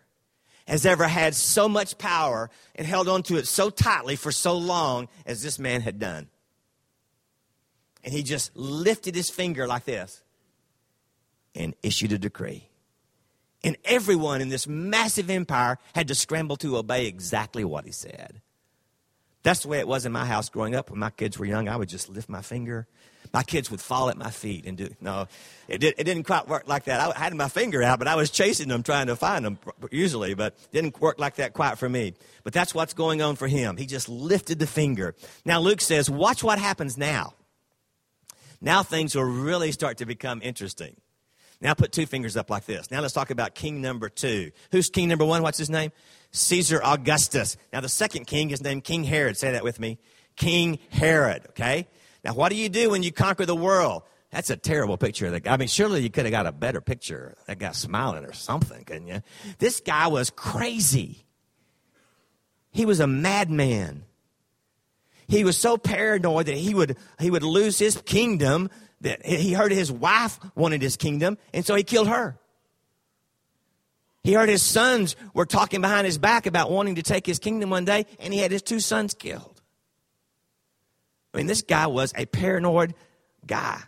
has 0.67 0.85
ever 0.85 1.07
had 1.07 1.35
so 1.35 1.69
much 1.69 1.97
power 1.97 2.49
and 2.75 2.85
held 2.85 3.07
on 3.07 3.23
to 3.23 3.37
it 3.37 3.47
so 3.47 3.69
tightly 3.69 4.17
for 4.17 4.33
so 4.33 4.57
long 4.57 5.07
as 5.25 5.41
this 5.41 5.57
man 5.57 5.79
had 5.79 5.99
done 5.99 6.27
and 8.07 8.13
he 8.13 8.23
just 8.23 8.55
lifted 8.55 9.15
his 9.15 9.29
finger 9.29 9.67
like 9.67 9.83
this 9.83 10.23
and 11.53 11.75
issued 11.83 12.13
a 12.13 12.17
decree. 12.17 12.69
And 13.65 13.75
everyone 13.83 14.39
in 14.39 14.47
this 14.47 14.65
massive 14.65 15.29
empire 15.29 15.77
had 15.93 16.07
to 16.07 16.15
scramble 16.15 16.55
to 16.57 16.77
obey 16.77 17.07
exactly 17.07 17.65
what 17.65 17.83
he 17.83 17.91
said. 17.91 18.41
That's 19.43 19.63
the 19.63 19.67
way 19.67 19.79
it 19.79 19.89
was 19.89 20.05
in 20.05 20.13
my 20.13 20.23
house 20.23 20.47
growing 20.47 20.73
up. 20.73 20.89
When 20.89 21.01
my 21.01 21.09
kids 21.09 21.37
were 21.37 21.43
young, 21.43 21.67
I 21.67 21.75
would 21.75 21.89
just 21.89 22.07
lift 22.07 22.29
my 22.29 22.41
finger. 22.41 22.87
My 23.33 23.43
kids 23.43 23.69
would 23.69 23.81
fall 23.81 24.09
at 24.09 24.15
my 24.15 24.31
feet 24.31 24.65
and 24.65 24.77
do. 24.77 24.87
No, 25.01 25.27
it, 25.67 25.79
did, 25.79 25.95
it 25.97 26.05
didn't 26.05 26.23
quite 26.23 26.47
work 26.47 26.65
like 26.65 26.85
that. 26.85 27.01
I 27.13 27.19
had 27.19 27.35
my 27.35 27.49
finger 27.49 27.83
out, 27.83 27.99
but 27.99 28.07
I 28.07 28.15
was 28.15 28.31
chasing 28.31 28.69
them, 28.69 28.83
trying 28.83 29.07
to 29.07 29.17
find 29.17 29.43
them 29.43 29.59
usually, 29.91 30.33
but 30.33 30.55
didn't 30.71 31.01
work 31.01 31.19
like 31.19 31.35
that 31.35 31.51
quite 31.51 31.77
for 31.77 31.89
me. 31.89 32.13
But 32.45 32.53
that's 32.53 32.73
what's 32.73 32.93
going 32.93 33.21
on 33.21 33.35
for 33.35 33.49
him. 33.49 33.75
He 33.75 33.85
just 33.85 34.07
lifted 34.07 34.59
the 34.59 34.67
finger. 34.67 35.13
Now 35.43 35.59
Luke 35.59 35.81
says, 35.81 36.09
watch 36.09 36.41
what 36.41 36.57
happens 36.57 36.97
now. 36.97 37.33
Now 38.61 38.83
things 38.83 39.15
will 39.15 39.23
really 39.23 39.71
start 39.71 39.97
to 39.97 40.05
become 40.05 40.41
interesting. 40.41 40.95
Now 41.59 41.73
put 41.73 41.91
two 41.91 42.05
fingers 42.05 42.37
up 42.37 42.49
like 42.49 42.65
this. 42.65 42.91
Now 42.91 43.01
let's 43.01 43.13
talk 43.13 43.31
about 43.31 43.55
king 43.55 43.81
number 43.81 44.09
two. 44.09 44.51
Who's 44.71 44.89
king 44.89 45.09
number 45.09 45.25
one? 45.25 45.41
What's 45.41 45.57
his 45.57 45.69
name? 45.69 45.91
Caesar 46.31 46.81
Augustus. 46.83 47.57
Now 47.73 47.81
the 47.81 47.89
second 47.89 48.25
king 48.25 48.51
is 48.51 48.61
named 48.61 48.83
King 48.83 49.03
Herod. 49.03 49.37
Say 49.37 49.51
that 49.51 49.63
with 49.63 49.79
me. 49.79 49.97
King 50.35 50.77
Herod, 50.89 51.45
okay? 51.49 51.87
Now 52.23 52.33
what 52.33 52.49
do 52.49 52.55
you 52.55 52.69
do 52.69 52.91
when 52.91 53.01
you 53.03 53.11
conquer 53.11 53.45
the 53.45 53.55
world? 53.55 54.03
That's 54.31 54.49
a 54.49 54.57
terrible 54.57 54.97
picture 54.97 55.27
of 55.27 55.31
the 55.31 55.39
guy. 55.39 55.53
I 55.53 55.57
mean, 55.57 55.67
surely 55.67 56.01
you 56.01 56.09
could 56.09 56.25
have 56.25 56.31
got 56.31 56.45
a 56.45 56.51
better 56.51 56.81
picture. 56.81 57.35
That 57.47 57.59
guy 57.59 57.71
smiling 57.71 58.25
or 58.25 58.33
something, 58.33 58.83
couldn't 58.83 59.07
you? 59.07 59.21
This 59.57 59.79
guy 59.79 60.07
was 60.07 60.29
crazy. 60.29 61.25
He 62.71 62.85
was 62.85 62.99
a 62.99 63.07
madman 63.07 64.03
he 65.27 65.43
was 65.43 65.57
so 65.57 65.77
paranoid 65.77 66.45
that 66.45 66.55
he 66.55 66.73
would, 66.73 66.97
he 67.19 67.29
would 67.29 67.43
lose 67.43 67.77
his 67.77 68.01
kingdom 68.01 68.69
that 69.01 69.25
he 69.25 69.53
heard 69.53 69.71
his 69.71 69.91
wife 69.91 70.39
wanted 70.55 70.81
his 70.81 70.97
kingdom, 70.97 71.37
and 71.53 71.65
so 71.65 71.75
he 71.75 71.83
killed 71.83 72.07
her. 72.07 72.37
He 74.23 74.33
heard 74.33 74.49
his 74.49 74.63
sons 74.63 75.15
were 75.33 75.45
talking 75.45 75.81
behind 75.81 76.05
his 76.05 76.17
back 76.17 76.47
about 76.47 76.71
wanting 76.71 76.95
to 76.95 77.03
take 77.03 77.25
his 77.25 77.39
kingdom 77.39 77.69
one 77.69 77.85
day, 77.85 78.05
and 78.19 78.33
he 78.33 78.39
had 78.39 78.51
his 78.51 78.61
two 78.61 78.79
sons 78.79 79.13
killed. 79.13 79.61
I 81.33 81.37
mean, 81.37 81.47
this 81.47 81.61
guy 81.61 81.87
was 81.87 82.13
a 82.15 82.25
paranoid 82.25 82.95
guy. 83.45 83.79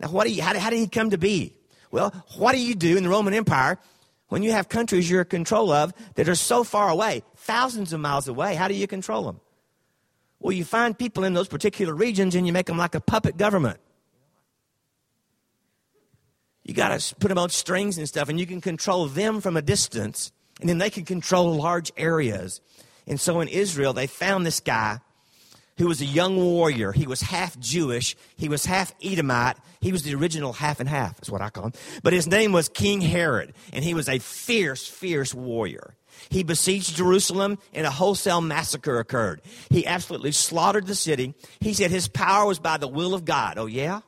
Now, 0.00 0.08
what 0.08 0.26
do 0.26 0.32
you, 0.32 0.42
how, 0.42 0.58
how 0.58 0.70
did 0.70 0.78
he 0.78 0.88
come 0.88 1.10
to 1.10 1.18
be? 1.18 1.54
Well, 1.90 2.10
what 2.38 2.52
do 2.52 2.60
you 2.60 2.74
do 2.74 2.96
in 2.96 3.04
the 3.04 3.08
Roman 3.08 3.34
Empire 3.34 3.78
when 4.28 4.42
you 4.42 4.52
have 4.52 4.68
countries 4.68 5.08
you're 5.08 5.20
in 5.20 5.28
control 5.28 5.70
of 5.70 5.92
that 6.14 6.28
are 6.28 6.34
so 6.34 6.64
far 6.64 6.88
away, 6.88 7.22
thousands 7.36 7.92
of 7.92 8.00
miles 8.00 8.26
away? 8.26 8.54
How 8.54 8.68
do 8.68 8.74
you 8.74 8.86
control 8.86 9.24
them? 9.24 9.40
Well, 10.40 10.52
you 10.52 10.64
find 10.64 10.98
people 10.98 11.24
in 11.24 11.34
those 11.34 11.48
particular 11.48 11.94
regions 11.94 12.34
and 12.34 12.46
you 12.46 12.52
make 12.52 12.66
them 12.66 12.76
like 12.76 12.94
a 12.94 13.00
puppet 13.00 13.36
government. 13.36 13.78
You 16.64 16.74
got 16.74 16.98
to 16.98 17.14
put 17.16 17.28
them 17.28 17.38
on 17.38 17.50
strings 17.50 17.98
and 17.98 18.08
stuff, 18.08 18.28
and 18.28 18.40
you 18.40 18.46
can 18.46 18.60
control 18.60 19.06
them 19.06 19.42
from 19.42 19.56
a 19.56 19.62
distance, 19.62 20.32
and 20.60 20.68
then 20.68 20.78
they 20.78 20.88
can 20.88 21.04
control 21.04 21.54
large 21.54 21.92
areas. 21.96 22.62
And 23.06 23.20
so 23.20 23.40
in 23.40 23.48
Israel, 23.48 23.92
they 23.92 24.06
found 24.06 24.46
this 24.46 24.60
guy 24.60 25.00
who 25.76 25.86
was 25.86 26.00
a 26.00 26.06
young 26.06 26.36
warrior. 26.36 26.92
He 26.92 27.06
was 27.06 27.20
half 27.20 27.58
Jewish, 27.58 28.16
he 28.36 28.48
was 28.48 28.64
half 28.64 28.94
Edomite. 29.02 29.56
He 29.80 29.92
was 29.92 30.02
the 30.02 30.14
original 30.14 30.54
half 30.54 30.80
and 30.80 30.88
half, 30.88 31.20
is 31.20 31.30
what 31.30 31.42
I 31.42 31.50
call 31.50 31.66
him. 31.66 31.72
But 32.02 32.14
his 32.14 32.26
name 32.26 32.52
was 32.52 32.70
King 32.70 33.02
Herod, 33.02 33.52
and 33.72 33.84
he 33.84 33.92
was 33.92 34.08
a 34.08 34.18
fierce, 34.18 34.86
fierce 34.86 35.34
warrior. 35.34 35.94
He 36.30 36.42
besieged 36.42 36.96
Jerusalem 36.96 37.58
and 37.72 37.86
a 37.86 37.90
wholesale 37.90 38.40
massacre 38.40 38.98
occurred. 38.98 39.42
He 39.70 39.86
absolutely 39.86 40.32
slaughtered 40.32 40.86
the 40.86 40.94
city. 40.94 41.34
He 41.60 41.74
said 41.74 41.90
his 41.90 42.08
power 42.08 42.46
was 42.46 42.58
by 42.58 42.76
the 42.76 42.88
will 42.88 43.14
of 43.14 43.24
God. 43.24 43.58
Oh, 43.58 43.66
yeah? 43.66 44.00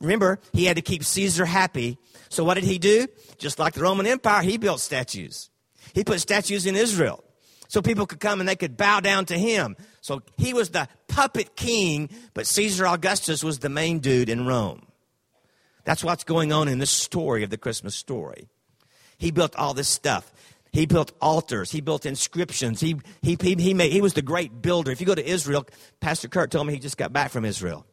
Remember, 0.00 0.40
he 0.52 0.64
had 0.64 0.76
to 0.76 0.82
keep 0.82 1.04
Caesar 1.04 1.46
happy. 1.46 1.98
So 2.28 2.44
what 2.44 2.54
did 2.54 2.64
he 2.64 2.78
do? 2.78 3.06
Just 3.38 3.58
like 3.58 3.74
the 3.74 3.82
Roman 3.82 4.06
Empire, 4.06 4.42
he 4.42 4.58
built 4.58 4.80
statues. 4.80 5.50
He 5.94 6.04
put 6.04 6.20
statues 6.20 6.66
in 6.66 6.76
Israel 6.76 7.22
so 7.68 7.82
people 7.82 8.06
could 8.06 8.20
come 8.20 8.40
and 8.40 8.48
they 8.48 8.56
could 8.56 8.76
bow 8.76 9.00
down 9.00 9.24
to 9.26 9.38
him. 9.38 9.76
So 10.00 10.22
he 10.36 10.52
was 10.52 10.70
the 10.70 10.88
puppet 11.08 11.56
king, 11.56 12.10
but 12.34 12.46
Caesar 12.46 12.86
Augustus 12.86 13.42
was 13.42 13.58
the 13.58 13.68
main 13.68 14.00
dude 14.00 14.28
in 14.28 14.46
Rome. 14.46 14.86
That's 15.84 16.04
what's 16.04 16.24
going 16.24 16.52
on 16.52 16.68
in 16.68 16.78
this 16.78 16.90
story 16.90 17.42
of 17.42 17.50
the 17.50 17.58
Christmas 17.58 17.94
story. 17.94 18.48
He 19.18 19.30
built 19.30 19.56
all 19.56 19.72
this 19.72 19.88
stuff. 19.88 20.30
He 20.76 20.84
built 20.84 21.12
altars. 21.22 21.70
He 21.72 21.80
built 21.80 22.04
inscriptions. 22.04 22.80
He, 22.80 22.96
he, 23.22 23.38
he, 23.40 23.54
he, 23.54 23.72
made, 23.72 23.90
he 23.90 24.02
was 24.02 24.12
the 24.12 24.20
great 24.20 24.60
builder. 24.60 24.90
If 24.90 25.00
you 25.00 25.06
go 25.06 25.14
to 25.14 25.26
Israel, 25.26 25.66
Pastor 26.00 26.28
Kurt 26.28 26.50
told 26.50 26.66
me 26.66 26.74
he 26.74 26.78
just 26.78 26.98
got 26.98 27.14
back 27.14 27.30
from 27.30 27.46
Israel. 27.46 27.86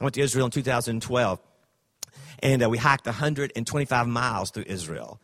I 0.00 0.04
went 0.04 0.14
to 0.14 0.20
Israel 0.20 0.44
in 0.44 0.52
2012 0.52 1.40
and 2.40 2.62
uh, 2.62 2.70
we 2.70 2.78
hiked 2.78 3.06
125 3.06 4.06
miles 4.06 4.52
through 4.52 4.66
Israel. 4.68 5.20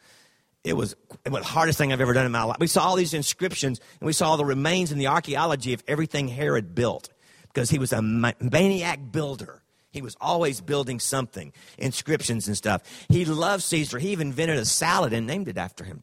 It 0.64 0.76
was, 0.76 0.96
it 1.24 1.30
was 1.30 1.42
the 1.42 1.48
hardest 1.48 1.78
thing 1.78 1.92
I've 1.92 2.00
ever 2.00 2.14
done 2.14 2.26
in 2.26 2.32
my 2.32 2.42
life. 2.42 2.56
We 2.58 2.66
saw 2.66 2.82
all 2.82 2.96
these 2.96 3.14
inscriptions, 3.14 3.80
and 4.00 4.06
we 4.06 4.12
saw 4.12 4.34
the 4.34 4.44
remains 4.44 4.90
and 4.90 5.00
the 5.00 5.06
archaeology 5.06 5.72
of 5.72 5.84
everything 5.86 6.26
Herod 6.26 6.74
built 6.74 7.10
because 7.46 7.70
he 7.70 7.78
was 7.78 7.92
a 7.92 8.02
maniac 8.02 8.98
builder. 9.12 9.62
He 9.92 10.02
was 10.02 10.16
always 10.20 10.60
building 10.60 10.98
something, 10.98 11.52
inscriptions 11.78 12.48
and 12.48 12.56
stuff. 12.56 12.82
He 13.08 13.24
loved 13.24 13.62
Caesar. 13.62 14.00
He 14.00 14.08
even 14.08 14.28
invented 14.28 14.58
a 14.58 14.64
salad 14.64 15.12
and 15.12 15.26
named 15.26 15.46
it 15.46 15.58
after 15.58 15.84
him. 15.84 16.02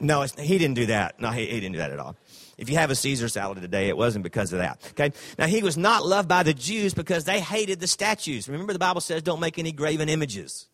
No, 0.00 0.22
he 0.22 0.58
didn't 0.58 0.74
do 0.74 0.86
that. 0.86 1.20
No, 1.20 1.30
he, 1.30 1.46
he 1.46 1.60
didn't 1.60 1.72
do 1.72 1.78
that 1.78 1.92
at 1.92 1.98
all. 1.98 2.16
If 2.56 2.68
you 2.68 2.76
have 2.76 2.90
a 2.90 2.94
Caesar 2.94 3.28
salad 3.28 3.60
today, 3.60 3.88
it 3.88 3.96
wasn't 3.96 4.22
because 4.22 4.52
of 4.52 4.58
that. 4.58 4.80
Okay? 4.90 5.12
Now, 5.38 5.46
he 5.46 5.62
was 5.62 5.76
not 5.76 6.04
loved 6.04 6.28
by 6.28 6.42
the 6.42 6.54
Jews 6.54 6.94
because 6.94 7.24
they 7.24 7.40
hated 7.40 7.80
the 7.80 7.86
statues. 7.86 8.48
Remember, 8.48 8.72
the 8.72 8.78
Bible 8.78 9.00
says 9.00 9.22
don't 9.22 9.40
make 9.40 9.58
any 9.58 9.72
graven 9.72 10.08
images, 10.08 10.68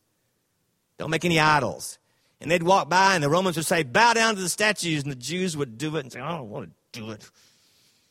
don't 0.99 1.11
make 1.11 1.25
any 1.25 1.39
idols. 1.39 1.99
And 2.41 2.51
they'd 2.51 2.63
walk 2.63 2.91
by, 2.91 3.15
and 3.15 3.25
the 3.25 3.31
Romans 3.31 3.57
would 3.57 3.65
say, 3.65 3.83
Bow 3.83 4.13
down 4.13 4.35
to 4.35 4.41
the 4.43 4.49
statues, 4.49 5.03
and 5.03 5.11
the 5.11 5.17
Jews 5.17 5.57
would 5.57 5.79
do 5.79 5.97
it 5.97 6.01
and 6.01 6.13
say, 6.13 6.21
I 6.21 6.37
don't 6.37 6.51
want 6.51 6.71
to 6.93 7.01
do 7.01 7.11
it. 7.11 7.29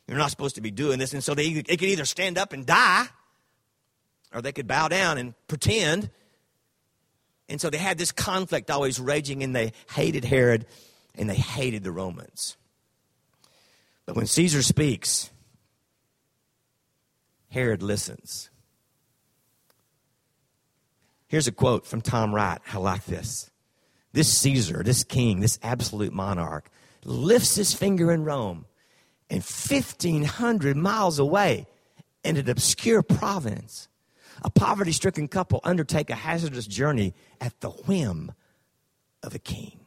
You're 0.08 0.18
not 0.18 0.32
supposed 0.32 0.56
to 0.56 0.62
be 0.62 0.72
doing 0.72 0.98
this. 0.98 1.14
And 1.14 1.24
so 1.24 1.36
they, 1.36 1.54
they 1.54 1.78
could 1.78 1.90
either 1.90 2.06
stand 2.06 2.38
up 2.38 2.52
and 2.52 2.66
die, 2.66 3.06
or 4.34 4.42
they 4.42 4.52
could 4.52 4.68
bow 4.68 4.88
down 4.88 5.18
and 5.18 5.36
pretend. 5.48 6.10
And 7.50 7.62
so 7.62 7.70
they 7.70 7.78
had 7.78 8.00
this 8.00 8.12
conflict 8.12 8.72
always 8.72 9.00
raging, 9.00 9.44
and 9.44 9.56
they 9.56 9.74
hated 9.92 10.26
Herod 10.26 10.66
and 11.18 11.30
they 11.30 11.36
hated 11.36 11.84
the 11.84 11.92
Romans. 11.92 12.58
But 14.06 14.16
when 14.16 14.28
Caesar 14.28 14.62
speaks, 14.62 15.32
Herod 17.50 17.82
listens. 17.82 18.50
Here's 21.28 21.48
a 21.48 21.52
quote 21.52 21.86
from 21.86 22.02
Tom 22.02 22.34
Wright. 22.34 22.60
I 22.72 22.78
like 22.78 23.06
this. 23.06 23.50
This 24.14 24.38
Caesar, 24.40 24.84
this 24.84 25.04
king, 25.04 25.40
this 25.40 25.60
absolute 25.64 26.14
monarch, 26.14 26.70
lifts 27.04 27.56
his 27.56 27.74
finger 27.74 28.12
in 28.12 28.24
Rome, 28.24 28.66
and 29.30 29.42
1,500 29.42 30.78
miles 30.78 31.20
away 31.20 31.68
in 32.24 32.38
an 32.38 32.50
obscure 32.50 33.02
province, 33.02 33.88
a 34.44 34.50
poverty 34.50 34.92
stricken 34.92 35.28
couple 35.28 35.60
undertake 35.64 36.10
a 36.10 36.16
hazardous 36.16 36.68
journey 36.68 37.14
at 37.42 37.60
the 37.62 37.70
whim 37.70 38.32
of 39.24 39.36
a 39.36 39.40
king. 39.40 39.85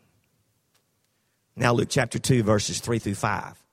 Now, 1.58 1.72
Luke 1.72 1.88
chapter 1.90 2.20
2, 2.20 2.44
verses 2.44 2.78
3 2.78 3.00
through 3.00 3.16
5. 3.16 3.64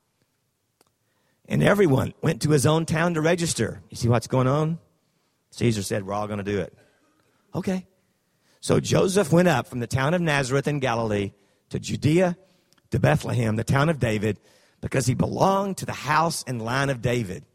And 1.47 1.61
everyone 1.61 2.15
went 2.19 2.41
to 2.41 2.49
his 2.49 2.65
own 2.65 2.87
town 2.87 3.13
to 3.13 3.21
register. 3.21 3.83
You 3.91 3.97
see 3.97 4.09
what's 4.09 4.25
going 4.25 4.47
on? 4.47 4.79
Caesar 5.51 5.83
said, 5.83 6.03
We're 6.03 6.15
all 6.15 6.25
going 6.25 6.39
to 6.39 6.43
do 6.43 6.59
it. 6.59 6.75
Okay. 7.53 7.85
So 8.59 8.79
Joseph 8.79 9.31
went 9.31 9.47
up 9.47 9.67
from 9.67 9.79
the 9.79 9.87
town 9.87 10.15
of 10.15 10.21
Nazareth 10.21 10.67
in 10.67 10.79
Galilee 10.79 11.33
to 11.69 11.77
Judea, 11.77 12.35
to 12.89 12.99
Bethlehem, 12.99 13.55
the 13.55 13.63
town 13.63 13.89
of 13.89 13.99
David, 13.99 14.39
because 14.81 15.05
he 15.05 15.13
belonged 15.13 15.77
to 15.77 15.85
the 15.85 15.93
house 15.93 16.43
and 16.47 16.59
line 16.59 16.89
of 16.89 17.03
David. 17.03 17.45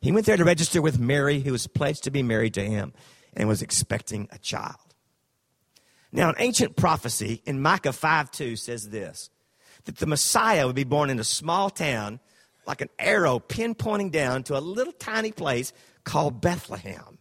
He 0.00 0.12
went 0.12 0.26
there 0.26 0.36
to 0.36 0.44
register 0.44 0.80
with 0.80 1.00
Mary, 1.00 1.40
who 1.40 1.50
was 1.50 1.66
pledged 1.66 2.04
to 2.04 2.12
be 2.12 2.22
married 2.22 2.54
to 2.54 2.62
him 2.62 2.92
and 3.34 3.48
was 3.48 3.62
expecting 3.62 4.28
a 4.30 4.38
child. 4.38 4.76
Now, 6.12 6.28
an 6.28 6.36
ancient 6.38 6.76
prophecy 6.76 7.42
in 7.44 7.60
Micah 7.60 7.92
5 7.92 8.30
2 8.30 8.54
says 8.54 8.90
this 8.90 9.30
that 9.84 9.96
the 9.96 10.06
Messiah 10.06 10.66
would 10.66 10.76
be 10.76 10.84
born 10.84 11.10
in 11.10 11.18
a 11.18 11.24
small 11.24 11.70
town 11.70 12.20
like 12.66 12.82
an 12.82 12.90
arrow 12.98 13.40
pinpointing 13.40 14.12
down 14.12 14.42
to 14.44 14.56
a 14.56 14.60
little 14.60 14.92
tiny 14.92 15.32
place 15.32 15.72
called 16.04 16.40
Bethlehem. 16.40 17.18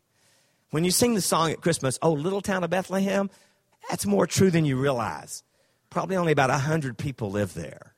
When 0.72 0.84
you 0.84 0.92
sing 0.92 1.14
the 1.14 1.22
song 1.22 1.52
at 1.52 1.62
Christmas, 1.62 1.98
Oh, 2.02 2.12
little 2.12 2.42
town 2.42 2.66
of 2.66 2.70
Bethlehem, 2.70 3.30
that's 3.90 4.06
more 4.06 4.28
true 4.28 4.52
than 4.52 4.66
you 4.66 4.78
realize. 4.78 5.44
Probably 5.90 6.18
only 6.18 6.34
about 6.34 6.50
100 6.50 6.98
people 6.98 7.32
live 7.32 7.54
there. 7.54 7.96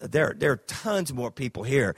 There, 0.00 0.34
there 0.36 0.52
are 0.52 0.56
tons 0.56 1.12
more 1.12 1.30
people 1.30 1.62
here 1.62 1.94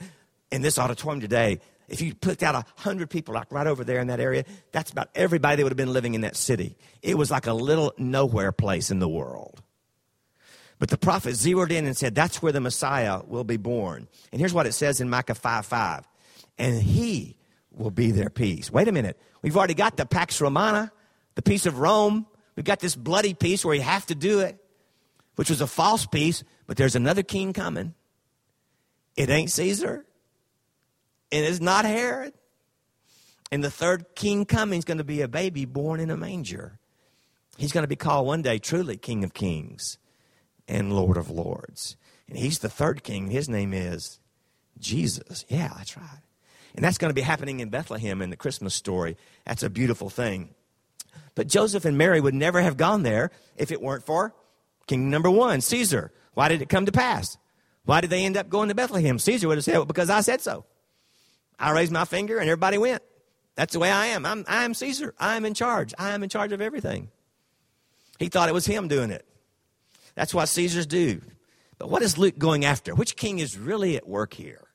in 0.51 0.61
this 0.61 0.77
auditorium 0.77 1.21
today. 1.21 1.59
If 1.87 2.01
you 2.01 2.13
put 2.13 2.41
out 2.43 2.53
100 2.53 3.09
people 3.09 3.33
like 3.33 3.51
right 3.51 3.67
over 3.67 3.83
there 3.83 3.99
in 3.99 4.07
that 4.07 4.19
area, 4.19 4.45
that's 4.71 4.91
about 4.91 5.09
everybody 5.15 5.57
that 5.57 5.63
would 5.63 5.71
have 5.71 5.77
been 5.77 5.93
living 5.93 6.13
in 6.13 6.21
that 6.21 6.35
city. 6.35 6.77
It 7.01 7.17
was 7.17 7.31
like 7.31 7.47
a 7.47 7.53
little 7.53 7.93
nowhere 7.97 8.51
place 8.51 8.91
in 8.91 8.99
the 8.99 9.09
world. 9.09 9.61
But 10.81 10.89
the 10.89 10.97
prophet 10.97 11.35
zeroed 11.35 11.71
in 11.71 11.85
and 11.85 11.95
said, 11.95 12.15
That's 12.15 12.41
where 12.41 12.51
the 12.51 12.59
Messiah 12.59 13.21
will 13.27 13.43
be 13.43 13.57
born. 13.57 14.07
And 14.31 14.39
here's 14.39 14.51
what 14.51 14.65
it 14.65 14.71
says 14.71 14.99
in 14.99 15.11
Micah 15.11 15.35
5 15.35 15.63
5. 15.63 16.07
And 16.57 16.81
he 16.81 17.37
will 17.71 17.91
be 17.91 18.09
their 18.09 18.31
peace. 18.31 18.71
Wait 18.71 18.87
a 18.87 18.91
minute. 18.91 19.21
We've 19.43 19.55
already 19.55 19.75
got 19.75 19.95
the 19.95 20.07
Pax 20.07 20.41
Romana, 20.41 20.91
the 21.35 21.43
peace 21.43 21.67
of 21.67 21.77
Rome. 21.77 22.25
We've 22.55 22.65
got 22.65 22.79
this 22.79 22.95
bloody 22.95 23.35
peace 23.35 23.63
where 23.63 23.75
you 23.75 23.83
have 23.83 24.07
to 24.07 24.15
do 24.15 24.39
it, 24.39 24.57
which 25.35 25.51
was 25.51 25.61
a 25.61 25.67
false 25.67 26.07
peace, 26.07 26.43
but 26.65 26.77
there's 26.77 26.95
another 26.95 27.21
king 27.21 27.53
coming. 27.53 27.93
It 29.15 29.29
ain't 29.29 29.51
Caesar, 29.51 30.03
and 31.31 31.45
it's 31.45 31.61
not 31.61 31.85
Herod. 31.85 32.33
And 33.51 33.63
the 33.63 33.69
third 33.69 34.15
king 34.15 34.45
coming 34.45 34.79
is 34.79 34.85
going 34.85 34.97
to 34.97 35.03
be 35.03 35.21
a 35.21 35.27
baby 35.27 35.65
born 35.65 35.99
in 35.99 36.09
a 36.09 36.17
manger. 36.17 36.79
He's 37.55 37.71
going 37.71 37.83
to 37.83 37.87
be 37.87 37.95
called 37.95 38.25
one 38.25 38.41
day 38.41 38.57
truly 38.57 38.97
King 38.97 39.23
of 39.23 39.35
Kings 39.35 39.99
and 40.67 40.93
Lord 40.93 41.17
of 41.17 41.29
Lords. 41.29 41.95
And 42.27 42.37
he's 42.37 42.59
the 42.59 42.69
third 42.69 43.03
king. 43.03 43.29
His 43.29 43.49
name 43.49 43.73
is 43.73 44.19
Jesus. 44.79 45.45
Yeah, 45.49 45.73
that's 45.75 45.97
right. 45.97 46.21
And 46.75 46.83
that's 46.83 46.97
going 46.97 47.09
to 47.09 47.15
be 47.15 47.21
happening 47.21 47.59
in 47.59 47.69
Bethlehem 47.69 48.21
in 48.21 48.29
the 48.29 48.37
Christmas 48.37 48.73
story. 48.73 49.17
That's 49.45 49.63
a 49.63 49.69
beautiful 49.69 50.09
thing. 50.09 50.55
But 51.35 51.47
Joseph 51.47 51.85
and 51.85 51.97
Mary 51.97 52.21
would 52.21 52.33
never 52.33 52.61
have 52.61 52.77
gone 52.77 53.03
there 53.03 53.31
if 53.57 53.71
it 53.71 53.81
weren't 53.81 54.05
for 54.05 54.33
king 54.87 55.09
number 55.09 55.29
one, 55.29 55.61
Caesar. 55.61 56.11
Why 56.33 56.49
did 56.49 56.61
it 56.61 56.69
come 56.69 56.85
to 56.85 56.91
pass? 56.91 57.37
Why 57.85 58.01
did 58.01 58.09
they 58.09 58.25
end 58.25 58.37
up 58.37 58.49
going 58.49 58.69
to 58.69 58.75
Bethlehem? 58.75 59.19
Caesar 59.19 59.47
would 59.47 59.57
have 59.57 59.63
said, 59.63 59.75
well, 59.75 59.85
because 59.85 60.09
I 60.09 60.21
said 60.21 60.41
so. 60.41 60.65
I 61.57 61.71
raised 61.71 61.91
my 61.91 62.05
finger 62.05 62.37
and 62.37 62.49
everybody 62.49 62.77
went. 62.77 63.01
That's 63.55 63.73
the 63.73 63.79
way 63.79 63.91
I 63.91 64.07
am. 64.07 64.25
I'm, 64.25 64.45
I 64.47 64.63
am 64.63 64.73
Caesar. 64.73 65.13
I 65.19 65.35
am 65.35 65.45
in 65.45 65.53
charge. 65.53 65.93
I 65.97 66.11
am 66.11 66.23
in 66.23 66.29
charge 66.29 66.51
of 66.51 66.61
everything. 66.61 67.09
He 68.19 68.29
thought 68.29 68.49
it 68.49 68.53
was 68.53 68.65
him 68.65 68.87
doing 68.87 69.11
it. 69.11 69.25
That's 70.15 70.33
what 70.33 70.47
Caesars 70.47 70.85
do. 70.85 71.21
But 71.77 71.89
what 71.89 72.01
is 72.03 72.17
Luke 72.17 72.37
going 72.37 72.65
after? 72.65 72.93
Which 72.93 73.15
king 73.15 73.39
is 73.39 73.57
really 73.57 73.95
at 73.97 74.07
work 74.07 74.33
here? 74.33 74.67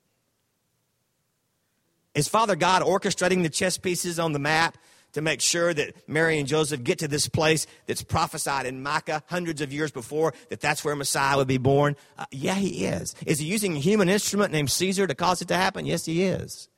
Is 2.14 2.28
Father 2.28 2.56
God 2.56 2.82
orchestrating 2.82 3.42
the 3.42 3.50
chess 3.50 3.78
pieces 3.78 4.18
on 4.18 4.32
the 4.32 4.38
map 4.38 4.78
to 5.12 5.20
make 5.20 5.40
sure 5.40 5.72
that 5.72 6.08
Mary 6.08 6.38
and 6.38 6.48
Joseph 6.48 6.82
get 6.82 6.98
to 6.98 7.08
this 7.08 7.28
place 7.28 7.66
that's 7.86 8.02
prophesied 8.02 8.66
in 8.66 8.82
Micah 8.82 9.22
hundreds 9.26 9.60
of 9.60 9.72
years 9.72 9.90
before, 9.90 10.34
that 10.48 10.60
that's 10.60 10.84
where 10.84 10.96
Messiah 10.96 11.36
would 11.36 11.46
be 11.46 11.58
born? 11.58 11.94
Uh, 12.18 12.24
yeah, 12.30 12.54
he 12.54 12.86
is. 12.86 13.14
Is 13.24 13.38
he 13.38 13.46
using 13.46 13.76
a 13.76 13.80
human 13.80 14.08
instrument 14.08 14.52
named 14.52 14.70
Caesar 14.70 15.06
to 15.06 15.14
cause 15.14 15.40
it 15.40 15.48
to 15.48 15.56
happen? 15.56 15.86
Yes, 15.86 16.06
he 16.06 16.22
is. 16.24 16.68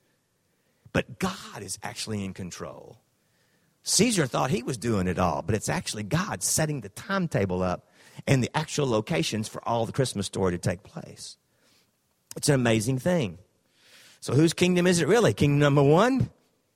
But 0.93 1.19
God 1.19 1.61
is 1.61 1.79
actually 1.83 2.23
in 2.23 2.33
control. 2.33 2.97
Caesar 3.89 4.25
thought 4.25 4.51
he 4.51 4.63
was 4.63 4.77
doing 4.77 5.07
it 5.07 5.19
all, 5.19 5.41
but 5.41 5.55
it's 5.55 5.69
actually 5.69 6.03
God 6.03 6.43
setting 6.43 6.81
the 6.81 6.89
timetable 6.89 7.63
up 7.63 7.87
and 8.27 8.43
the 8.43 8.55
actual 8.55 8.87
locations 8.87 9.47
for 9.47 9.67
all 9.67 9.85
the 9.85 9.91
Christmas 9.91 10.25
story 10.25 10.51
to 10.51 10.57
take 10.57 10.83
place. 10.83 11.37
It's 12.35 12.49
an 12.49 12.55
amazing 12.55 12.99
thing. 12.99 13.37
So, 14.21 14.33
whose 14.33 14.53
kingdom 14.53 14.85
is 14.85 15.01
it 15.01 15.07
really? 15.07 15.33
King 15.33 15.59
number 15.59 15.81
one? 15.81 16.29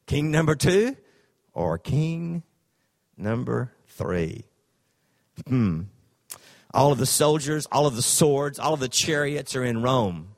King 0.08 0.32
number 0.32 0.56
two? 0.56 0.96
or 1.54 1.78
king 1.78 2.44
number 3.18 3.74
three. 3.88 4.46
Hmm. 5.48 5.82
All 6.74 6.92
of 6.92 6.98
the 6.98 7.06
soldiers, 7.06 7.68
all 7.72 7.86
of 7.86 7.96
the 7.96 8.02
swords, 8.02 8.58
all 8.58 8.74
of 8.74 8.80
the 8.80 8.90
chariots 8.90 9.56
are 9.56 9.64
in 9.64 9.84
Rome. 9.84 10.33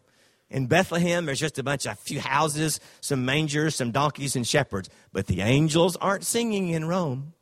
In 0.50 0.68
Bethlehem, 0.68 1.26
there's 1.26 1.40
just 1.40 1.58
a 1.58 1.64
bunch 1.64 1.88
of 1.88 1.98
few 2.00 2.20
houses, 2.20 2.80
some 3.02 3.26
mangers, 3.26 3.76
some 3.76 3.92
donkeys, 3.92 4.36
and 4.36 4.46
shepherds. 4.48 4.90
But 5.12 5.28
the 5.28 5.42
angels 5.42 5.96
aren't 5.96 6.24
singing 6.24 6.70
in 6.70 6.86
Rome. 6.86 7.34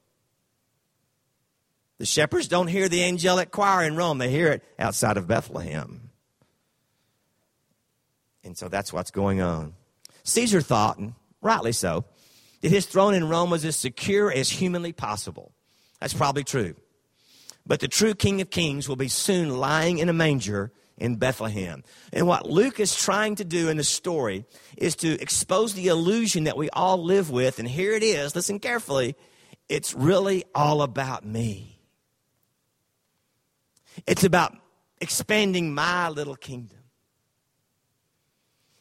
The 1.97 2.05
shepherds 2.05 2.47
don't 2.47 2.67
hear 2.67 2.89
the 2.89 3.03
angelic 3.03 3.51
choir 3.51 3.85
in 3.85 3.95
Rome, 3.95 4.17
they 4.17 4.29
hear 4.29 4.51
it 4.51 4.63
outside 4.79 5.17
of 5.17 5.27
Bethlehem. 5.27 6.09
And 8.43 8.57
so 8.57 8.67
that's 8.67 8.91
what's 8.91 9.11
going 9.11 9.41
on. 9.41 9.73
Caesar 10.23 10.61
thought, 10.61 10.97
and 10.97 11.13
rightly 11.41 11.71
so, 11.71 12.05
that 12.61 12.69
his 12.71 12.85
throne 12.85 13.13
in 13.13 13.29
Rome 13.29 13.49
was 13.49 13.63
as 13.63 13.75
secure 13.75 14.31
as 14.31 14.49
humanly 14.49 14.91
possible. 14.91 15.53
That's 15.99 16.13
probably 16.13 16.43
true. 16.43 16.75
But 17.65 17.79
the 17.79 17.87
true 17.87 18.13
King 18.13 18.41
of 18.41 18.49
Kings 18.49 18.89
will 18.89 18.97
be 18.97 19.07
soon 19.07 19.57
lying 19.57 19.99
in 19.99 20.09
a 20.09 20.13
manger 20.13 20.71
in 20.97 21.15
Bethlehem. 21.15 21.83
And 22.11 22.27
what 22.27 22.49
Luke 22.49 22.79
is 22.79 22.95
trying 22.95 23.35
to 23.35 23.45
do 23.45 23.69
in 23.69 23.77
the 23.77 23.83
story 23.83 24.45
is 24.77 24.95
to 24.97 25.19
expose 25.21 25.73
the 25.73 25.87
illusion 25.87 26.45
that 26.45 26.57
we 26.57 26.69
all 26.69 27.03
live 27.03 27.29
with. 27.29 27.59
And 27.59 27.67
here 27.67 27.93
it 27.93 28.03
is, 28.03 28.35
listen 28.35 28.59
carefully. 28.59 29.15
It's 29.69 29.93
really 29.93 30.43
all 30.53 30.81
about 30.81 31.25
me. 31.25 31.79
It's 34.07 34.23
about 34.23 34.55
expanding 35.01 35.73
my 35.73 36.09
little 36.09 36.35
kingdom. 36.35 36.79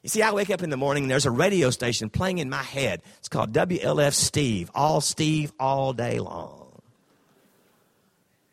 You 0.03 0.09
see, 0.09 0.23
I 0.23 0.33
wake 0.33 0.51
up 0.51 0.63
in 0.63 0.71
the 0.71 0.77
morning 0.77 1.05
and 1.05 1.11
there's 1.11 1.27
a 1.27 1.31
radio 1.31 1.71
station 1.71 2.11
playing 2.11 2.39
in 2.39 2.51
my 2.51 2.63
head. 2.63 3.03
It's 3.19 3.29
called 3.29 3.53
WLF 3.53 4.15
Steve, 4.15 4.71
all 4.75 5.01
Steve, 5.01 5.53
all 5.61 5.93
day 5.93 6.19
long. 6.19 6.83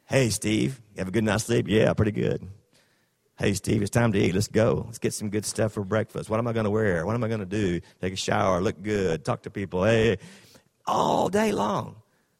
Hey, 0.06 0.30
Steve, 0.30 0.80
you 0.94 1.00
have 1.00 1.08
a 1.08 1.12
good 1.12 1.24
night's 1.24 1.46
sleep? 1.46 1.68
Yeah, 1.68 1.94
pretty 1.94 2.12
good. 2.12 2.48
Hey, 3.40 3.54
Steve, 3.54 3.82
it's 3.82 3.90
time 3.90 4.12
to 4.12 4.20
eat. 4.20 4.36
Let's 4.36 4.50
go. 4.50 4.84
Let's 4.86 5.00
get 5.00 5.14
some 5.14 5.30
good 5.30 5.46
stuff 5.46 5.72
for 5.72 5.86
breakfast. 5.86 6.30
What 6.30 6.40
am 6.40 6.48
I 6.48 6.52
going 6.52 6.66
to 6.66 6.70
wear? 6.70 7.06
What 7.06 7.16
am 7.16 7.24
I 7.24 7.30
going 7.30 7.40
to 7.40 7.46
do? 7.46 7.80
Take 8.02 8.12
a 8.12 8.18
shower, 8.18 8.60
look 8.60 8.82
good, 8.84 9.24
talk 9.24 9.44
to 9.44 9.50
people. 9.50 9.86
Hey, 9.86 10.18
all 10.86 11.30
day 11.30 11.54
long. 11.54 11.96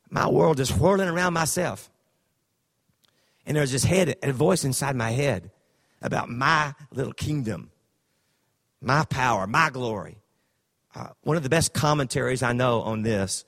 My 0.10 0.28
world 0.28 0.60
is 0.60 0.70
whirling 0.70 1.08
around 1.08 1.34
myself. 1.34 1.90
And 3.46 3.56
there's 3.56 3.72
this 3.72 3.86
head, 3.86 4.18
a 4.22 4.34
voice 4.34 4.66
inside 4.66 4.98
my 4.98 5.12
head 5.12 5.52
about 6.02 6.30
my 6.30 6.74
little 6.92 7.14
kingdom 7.14 7.72
my 8.82 9.06
power, 9.06 9.48
my 9.48 9.70
glory. 9.70 10.18
Uh, 10.96 11.10
one 11.24 11.38
of 11.38 11.44
the 11.44 11.50
best 11.50 11.74
commentaries 11.74 12.42
I 12.44 12.54
know 12.54 12.82
on 12.82 13.04
this 13.04 13.46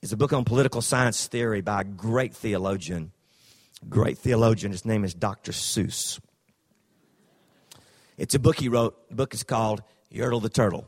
is 0.00 0.12
a 0.12 0.16
book 0.16 0.32
on 0.32 0.44
political 0.44 0.82
science 0.82 1.26
theory 1.26 1.60
by 1.60 1.80
a 1.80 1.84
great 1.84 2.34
theologian. 2.34 3.12
Great 3.88 4.18
theologian. 4.18 4.72
His 4.72 4.84
name 4.84 5.04
is 5.04 5.14
Dr. 5.14 5.52
Seuss. 5.52 6.20
It's 8.16 8.34
a 8.34 8.38
book 8.38 8.58
he 8.58 8.68
wrote. 8.68 9.08
The 9.08 9.16
book 9.16 9.34
is 9.34 9.42
called 9.42 9.82
Yertle 10.12 10.42
the 10.42 10.48
Turtle. 10.48 10.86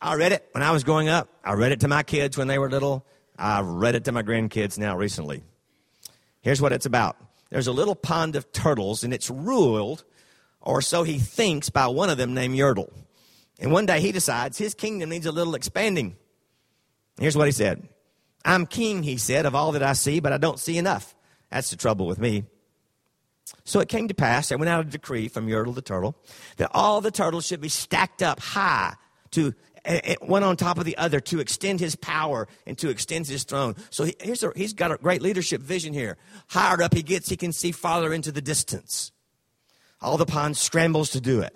I 0.00 0.16
read 0.16 0.32
it 0.32 0.46
when 0.52 0.62
I 0.62 0.72
was 0.72 0.84
growing 0.84 1.08
up. 1.08 1.28
I 1.42 1.54
read 1.54 1.72
it 1.72 1.80
to 1.80 1.88
my 1.88 2.02
kids 2.02 2.36
when 2.36 2.48
they 2.48 2.58
were 2.58 2.70
little. 2.70 3.06
I've 3.38 3.66
read 3.66 3.94
it 3.94 4.04
to 4.04 4.12
my 4.12 4.22
grandkids 4.22 4.78
now 4.78 4.96
recently. 4.96 5.42
Here's 6.42 6.60
what 6.60 6.72
it's 6.72 6.86
about 6.86 7.16
there's 7.50 7.66
a 7.68 7.72
little 7.72 7.94
pond 7.94 8.36
of 8.36 8.52
turtles, 8.52 9.04
and 9.04 9.14
it's 9.14 9.30
ruled 9.30 10.04
or 10.64 10.80
so 10.80 11.02
he 11.02 11.18
thinks 11.18 11.70
by 11.70 11.86
one 11.86 12.10
of 12.10 12.18
them 12.18 12.34
named 12.34 12.56
Yertle. 12.56 12.90
And 13.60 13.70
one 13.70 13.86
day 13.86 14.00
he 14.00 14.12
decides 14.12 14.58
his 14.58 14.74
kingdom 14.74 15.10
needs 15.10 15.26
a 15.26 15.32
little 15.32 15.54
expanding. 15.54 16.16
Here's 17.18 17.36
what 17.36 17.46
he 17.46 17.52
said 17.52 17.88
I'm 18.44 18.66
king, 18.66 19.02
he 19.02 19.16
said, 19.16 19.46
of 19.46 19.54
all 19.54 19.72
that 19.72 19.82
I 19.82 19.92
see, 19.92 20.20
but 20.20 20.32
I 20.32 20.38
don't 20.38 20.58
see 20.58 20.78
enough. 20.78 21.14
That's 21.50 21.70
the 21.70 21.76
trouble 21.76 22.06
with 22.06 22.18
me. 22.18 22.44
So 23.62 23.80
it 23.80 23.88
came 23.88 24.08
to 24.08 24.14
pass, 24.14 24.48
there 24.48 24.58
went 24.58 24.68
out 24.68 24.86
a 24.86 24.88
decree 24.88 25.28
from 25.28 25.46
Yertle 25.46 25.74
the 25.74 25.82
turtle, 25.82 26.16
that 26.56 26.70
all 26.74 27.00
the 27.00 27.10
turtles 27.10 27.46
should 27.46 27.60
be 27.60 27.68
stacked 27.68 28.22
up 28.22 28.40
high 28.40 28.94
to 29.30 29.54
one 30.22 30.42
on 30.42 30.56
top 30.56 30.78
of 30.78 30.84
the 30.84 30.96
other 30.96 31.20
to 31.20 31.40
extend 31.40 31.78
his 31.78 31.94
power 31.94 32.48
and 32.66 32.78
to 32.78 32.88
extend 32.88 33.26
his 33.26 33.44
throne. 33.44 33.76
So 33.90 34.04
he, 34.04 34.14
a, 34.20 34.52
he's 34.56 34.72
got 34.72 34.92
a 34.92 34.96
great 34.96 35.20
leadership 35.22 35.60
vision 35.60 35.92
here. 35.92 36.16
Higher 36.48 36.82
up 36.82 36.94
he 36.94 37.02
gets, 37.02 37.28
he 37.28 37.36
can 37.36 37.52
see 37.52 37.70
farther 37.72 38.12
into 38.12 38.32
the 38.32 38.40
distance. 38.40 39.12
All 40.00 40.16
the 40.16 40.26
pond 40.26 40.56
scrambles 40.56 41.10
to 41.10 41.20
do 41.20 41.40
it. 41.40 41.54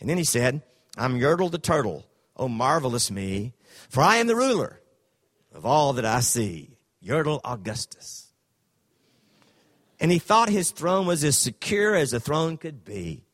And 0.00 0.08
then 0.08 0.18
he 0.18 0.24
said, 0.24 0.62
I'm 0.96 1.18
Yertle 1.18 1.50
the 1.50 1.58
turtle. 1.58 2.06
Oh, 2.36 2.48
marvelous 2.48 3.10
me, 3.10 3.54
for 3.88 4.02
I 4.02 4.16
am 4.16 4.26
the 4.26 4.34
ruler 4.34 4.80
of 5.54 5.64
all 5.64 5.92
that 5.92 6.04
I 6.04 6.20
see. 6.20 6.76
Yertle 7.04 7.40
Augustus. 7.44 8.23
And 10.04 10.12
he 10.12 10.18
thought 10.18 10.50
his 10.50 10.70
throne 10.70 11.06
was 11.06 11.24
as 11.24 11.38
secure 11.38 11.94
as 11.94 12.12
a 12.12 12.20
throne 12.20 12.58
could 12.58 12.84
be. 12.84 13.24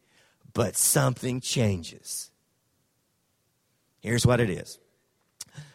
But 0.52 0.76
something 0.76 1.40
changes. 1.40 2.30
Here's 3.98 4.24
what 4.24 4.38
it 4.38 4.48
is. 4.48 4.78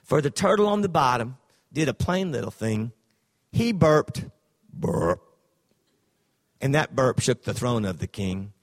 For 0.05 0.21
the 0.21 0.29
turtle 0.29 0.67
on 0.67 0.79
the 0.79 0.87
bottom 0.87 1.35
did 1.73 1.89
a 1.89 1.93
plain 1.93 2.31
little 2.31 2.49
thing. 2.49 2.93
He 3.51 3.73
burped, 3.73 4.23
burp. 4.71 5.19
And 6.61 6.73
that 6.75 6.95
burp 6.95 7.19
shook 7.19 7.43
the 7.43 7.53
throne 7.53 7.83
of 7.83 7.99
the 7.99 8.07
king. 8.07 8.53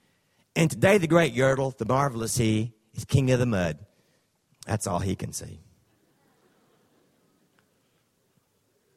And 0.57 0.71
today, 0.71 0.97
the 0.97 1.07
great 1.07 1.37
Yertle, 1.37 1.77
the 1.77 1.85
marvelous 1.85 2.38
he, 2.38 2.73
is 2.95 3.05
king 3.05 3.31
of 3.31 3.40
the 3.40 3.45
mud. 3.45 3.77
That's 4.64 4.87
all 4.87 5.01
he 5.01 5.16
can 5.16 5.35
see. 5.35 5.61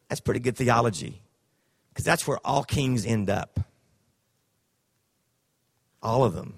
That's 0.08 0.22
pretty 0.22 0.40
good 0.40 0.56
theology 0.56 1.22
because 1.96 2.04
that's 2.04 2.28
where 2.28 2.40
all 2.44 2.66
kings 2.66 3.06
end 3.06 3.30
up. 3.30 3.58
All 6.04 6.26
of 6.26 6.34
them. 6.34 6.56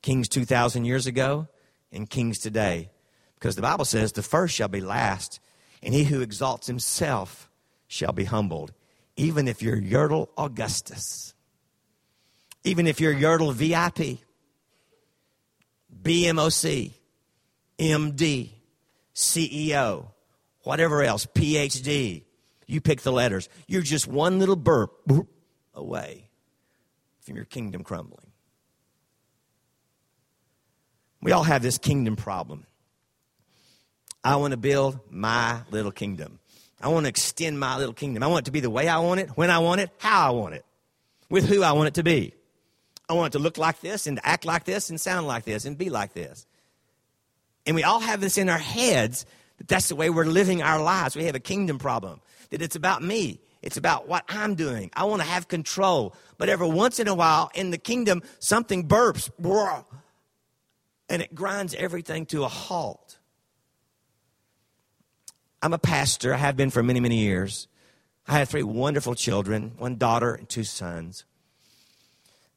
Kings 0.00 0.30
2,000 0.30 0.86
years 0.86 1.06
ago 1.06 1.46
and 1.92 2.08
kings 2.08 2.38
today. 2.38 2.90
Because 3.34 3.54
the 3.54 3.60
Bible 3.60 3.84
says, 3.84 4.12
the 4.12 4.22
first 4.22 4.54
shall 4.54 4.68
be 4.68 4.80
last, 4.80 5.40
and 5.82 5.92
he 5.92 6.04
who 6.04 6.22
exalts 6.22 6.68
himself 6.68 7.50
shall 7.86 8.12
be 8.12 8.24
humbled. 8.24 8.72
Even 9.14 9.46
if 9.46 9.62
you're 9.62 9.76
Yertle 9.76 10.28
Augustus. 10.38 11.34
Even 12.64 12.86
if 12.86 12.98
you're 12.98 13.14
Yertle 13.14 13.52
VIP, 13.52 14.20
BMOC, 16.02 16.94
MD, 17.78 18.50
CEO, 19.14 20.06
whatever 20.62 21.02
else, 21.02 21.26
PhD, 21.26 22.22
you 22.72 22.80
pick 22.80 23.02
the 23.02 23.12
letters. 23.12 23.48
You're 23.68 23.82
just 23.82 24.06
one 24.06 24.38
little 24.38 24.56
burp 24.56 24.92
away 25.74 26.28
from 27.20 27.36
your 27.36 27.44
kingdom 27.44 27.84
crumbling. 27.84 28.26
We 31.20 31.32
all 31.32 31.44
have 31.44 31.62
this 31.62 31.78
kingdom 31.78 32.16
problem. 32.16 32.66
I 34.24 34.36
want 34.36 34.52
to 34.52 34.56
build 34.56 34.98
my 35.10 35.60
little 35.70 35.92
kingdom. 35.92 36.38
I 36.80 36.88
want 36.88 37.04
to 37.04 37.08
extend 37.08 37.60
my 37.60 37.76
little 37.76 37.94
kingdom. 37.94 38.22
I 38.22 38.26
want 38.26 38.44
it 38.44 38.46
to 38.46 38.50
be 38.50 38.60
the 38.60 38.70
way 38.70 38.88
I 38.88 38.98
want 38.98 39.20
it, 39.20 39.28
when 39.36 39.50
I 39.50 39.60
want 39.60 39.80
it, 39.80 39.90
how 39.98 40.28
I 40.28 40.30
want 40.30 40.54
it, 40.54 40.64
with 41.30 41.48
who 41.48 41.62
I 41.62 41.72
want 41.72 41.88
it 41.88 41.94
to 41.94 42.02
be. 42.02 42.34
I 43.08 43.14
want 43.14 43.34
it 43.34 43.38
to 43.38 43.42
look 43.42 43.58
like 43.58 43.80
this 43.80 44.06
and 44.06 44.18
act 44.24 44.44
like 44.44 44.64
this 44.64 44.90
and 44.90 45.00
sound 45.00 45.26
like 45.26 45.44
this 45.44 45.64
and 45.64 45.78
be 45.78 45.90
like 45.90 46.12
this. 46.12 46.46
And 47.66 47.76
we 47.76 47.84
all 47.84 48.00
have 48.00 48.20
this 48.20 48.38
in 48.38 48.48
our 48.48 48.58
heads 48.58 49.26
that 49.58 49.68
that's 49.68 49.88
the 49.88 49.96
way 49.96 50.10
we're 50.10 50.24
living 50.24 50.62
our 50.62 50.82
lives. 50.82 51.14
We 51.14 51.24
have 51.24 51.36
a 51.36 51.40
kingdom 51.40 51.78
problem, 51.78 52.20
that 52.52 52.60
it's 52.60 52.76
about 52.76 53.02
me. 53.02 53.40
It's 53.62 53.78
about 53.78 54.06
what 54.08 54.24
I'm 54.28 54.54
doing. 54.54 54.90
I 54.94 55.04
want 55.04 55.22
to 55.22 55.28
have 55.28 55.48
control. 55.48 56.14
But 56.36 56.50
every 56.50 56.68
once 56.68 57.00
in 57.00 57.08
a 57.08 57.14
while 57.14 57.50
in 57.54 57.70
the 57.70 57.78
kingdom, 57.78 58.22
something 58.40 58.86
burps, 58.86 59.30
and 61.08 61.22
it 61.22 61.34
grinds 61.34 61.74
everything 61.74 62.26
to 62.26 62.44
a 62.44 62.48
halt. 62.48 63.18
I'm 65.62 65.72
a 65.72 65.78
pastor. 65.78 66.34
I 66.34 66.38
have 66.38 66.56
been 66.56 66.70
for 66.70 66.82
many, 66.82 67.00
many 67.00 67.18
years. 67.18 67.68
I 68.28 68.38
have 68.38 68.50
three 68.50 68.62
wonderful 68.62 69.14
children 69.14 69.72
one 69.78 69.96
daughter 69.96 70.34
and 70.34 70.48
two 70.48 70.64
sons. 70.64 71.24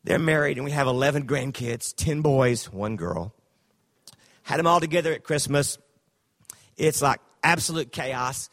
They're 0.04 0.20
married, 0.20 0.58
and 0.58 0.66
we 0.66 0.72
have 0.72 0.88
11 0.88 1.26
grandkids 1.26 1.96
10 1.96 2.22
boys, 2.22 2.72
one 2.72 2.98
girl. 2.98 3.34
had 4.44 4.60
them 4.60 4.68
all 4.68 4.82
together 4.82 5.14
at 5.14 5.24
Christmas. 5.24 5.78
It's 6.76 7.02
like 7.02 7.22
absolute 7.44 7.94
chaos, 7.94 8.50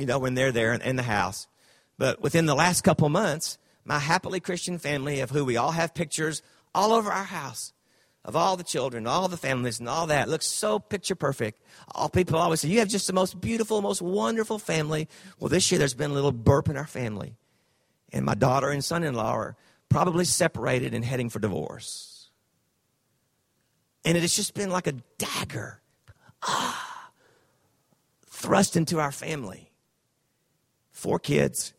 you 0.00 0.06
know, 0.06 0.18
when 0.18 0.34
they're 0.34 0.52
there 0.52 0.72
in, 0.72 0.96
the 0.96 1.02
house. 1.02 1.46
But 1.98 2.22
within 2.22 2.46
the 2.46 2.54
last 2.54 2.82
couple 2.82 3.08
months, 3.08 3.58
my 3.84 3.98
happily 3.98 4.40
Christian 4.40 4.78
family, 4.78 5.20
of 5.20 5.30
who 5.30 5.44
we 5.44 5.56
all 5.56 5.72
have 5.72 5.94
pictures 5.94 6.42
all 6.74 6.92
over 6.92 7.10
our 7.10 7.24
house, 7.24 7.72
of 8.24 8.36
all 8.36 8.56
the 8.56 8.64
children, 8.64 9.06
all 9.06 9.28
the 9.28 9.36
families, 9.36 9.80
and 9.80 9.88
all 9.88 10.06
that, 10.06 10.28
looks 10.28 10.46
so 10.46 10.78
picture 10.78 11.14
perfect. 11.14 11.62
All 11.94 12.08
people 12.08 12.38
always 12.38 12.60
say, 12.60 12.68
You 12.68 12.78
have 12.80 12.88
just 12.88 13.06
the 13.06 13.12
most 13.12 13.40
beautiful, 13.40 13.82
most 13.82 14.02
wonderful 14.02 14.58
family. 14.58 15.08
Well, 15.38 15.48
this 15.48 15.70
year 15.70 15.78
there's 15.78 15.94
been 15.94 16.10
a 16.10 16.14
little 16.14 16.32
burp 16.32 16.68
in 16.68 16.76
our 16.76 16.86
family. 16.86 17.36
And 18.12 18.24
my 18.24 18.34
daughter 18.34 18.70
and 18.70 18.84
son 18.84 19.04
in 19.04 19.14
law 19.14 19.32
are 19.32 19.56
probably 19.88 20.24
separated 20.24 20.94
and 20.94 21.04
heading 21.04 21.30
for 21.30 21.38
divorce. 21.38 22.30
And 24.04 24.16
it 24.16 24.20
has 24.20 24.34
just 24.34 24.54
been 24.54 24.70
like 24.70 24.86
a 24.86 24.94
dagger 25.18 25.80
ah, 26.42 27.10
thrust 28.26 28.76
into 28.76 28.98
our 28.98 29.12
family. 29.12 29.69
Four 31.00 31.18
kids, 31.18 31.72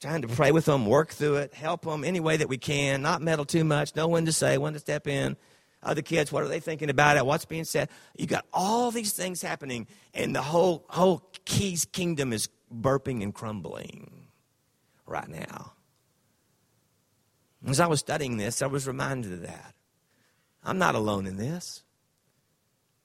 trying 0.00 0.22
to 0.22 0.28
pray 0.28 0.50
with 0.50 0.64
them, 0.64 0.84
work 0.84 1.10
through 1.10 1.36
it, 1.36 1.54
help 1.54 1.82
them 1.82 2.02
any 2.02 2.18
way 2.18 2.36
that 2.36 2.48
we 2.48 2.58
can, 2.58 3.02
not 3.02 3.22
meddle 3.22 3.44
too 3.44 3.62
much, 3.62 3.94
know 3.94 4.08
when 4.08 4.26
to 4.26 4.32
say, 4.32 4.58
when 4.58 4.72
to 4.72 4.80
step 4.80 5.06
in. 5.06 5.36
Other 5.80 6.02
kids, 6.02 6.32
what 6.32 6.42
are 6.42 6.48
they 6.48 6.58
thinking 6.58 6.90
about 6.90 7.16
it? 7.16 7.24
What's 7.24 7.44
being 7.44 7.62
said? 7.62 7.88
You 8.16 8.26
got 8.26 8.44
all 8.52 8.90
these 8.90 9.12
things 9.12 9.40
happening, 9.40 9.86
and 10.12 10.34
the 10.34 10.42
whole 10.42 10.86
whole 10.88 11.30
Keys 11.44 11.84
kingdom 11.84 12.32
is 12.32 12.48
burping 12.74 13.22
and 13.22 13.32
crumbling 13.32 14.26
right 15.06 15.28
now. 15.28 15.74
As 17.64 17.78
I 17.78 17.86
was 17.86 18.00
studying 18.00 18.38
this, 18.38 18.60
I 18.60 18.66
was 18.66 18.88
reminded 18.88 19.32
of 19.32 19.42
that. 19.42 19.76
I'm 20.64 20.78
not 20.78 20.96
alone 20.96 21.28
in 21.28 21.36
this. 21.36 21.84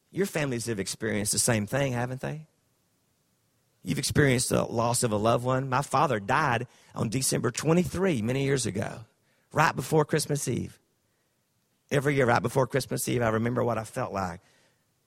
Your 0.09 0.25
families 0.25 0.65
have 0.65 0.79
experienced 0.79 1.31
the 1.31 1.38
same 1.38 1.67
thing, 1.67 1.93
haven't 1.93 2.21
they? 2.21 2.47
You've 3.83 3.99
experienced 3.99 4.49
the 4.49 4.63
loss 4.63 5.03
of 5.03 5.11
a 5.11 5.17
loved 5.17 5.43
one. 5.43 5.69
My 5.69 5.81
father 5.81 6.19
died 6.19 6.67
on 6.95 7.09
December 7.09 7.51
23, 7.51 8.21
many 8.21 8.43
years 8.43 8.65
ago, 8.65 9.01
right 9.51 9.75
before 9.75 10.05
Christmas 10.05 10.47
Eve. 10.47 10.79
Every 11.91 12.15
year, 12.15 12.25
right 12.25 12.41
before 12.41 12.65
Christmas 12.65 13.07
Eve, 13.09 13.21
I 13.21 13.29
remember 13.29 13.63
what 13.63 13.77
I 13.77 13.83
felt 13.83 14.13
like 14.13 14.39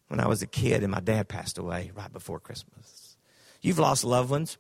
when 0.08 0.20
I 0.20 0.28
was 0.28 0.42
a 0.42 0.46
kid 0.46 0.82
and 0.82 0.92
my 0.92 1.00
dad 1.00 1.26
passed 1.26 1.58
away 1.58 1.90
right 1.94 2.12
before 2.12 2.38
Christmas. 2.38 3.16
You've 3.62 3.78
lost 3.78 4.04
loved 4.04 4.30
ones. 4.30 4.58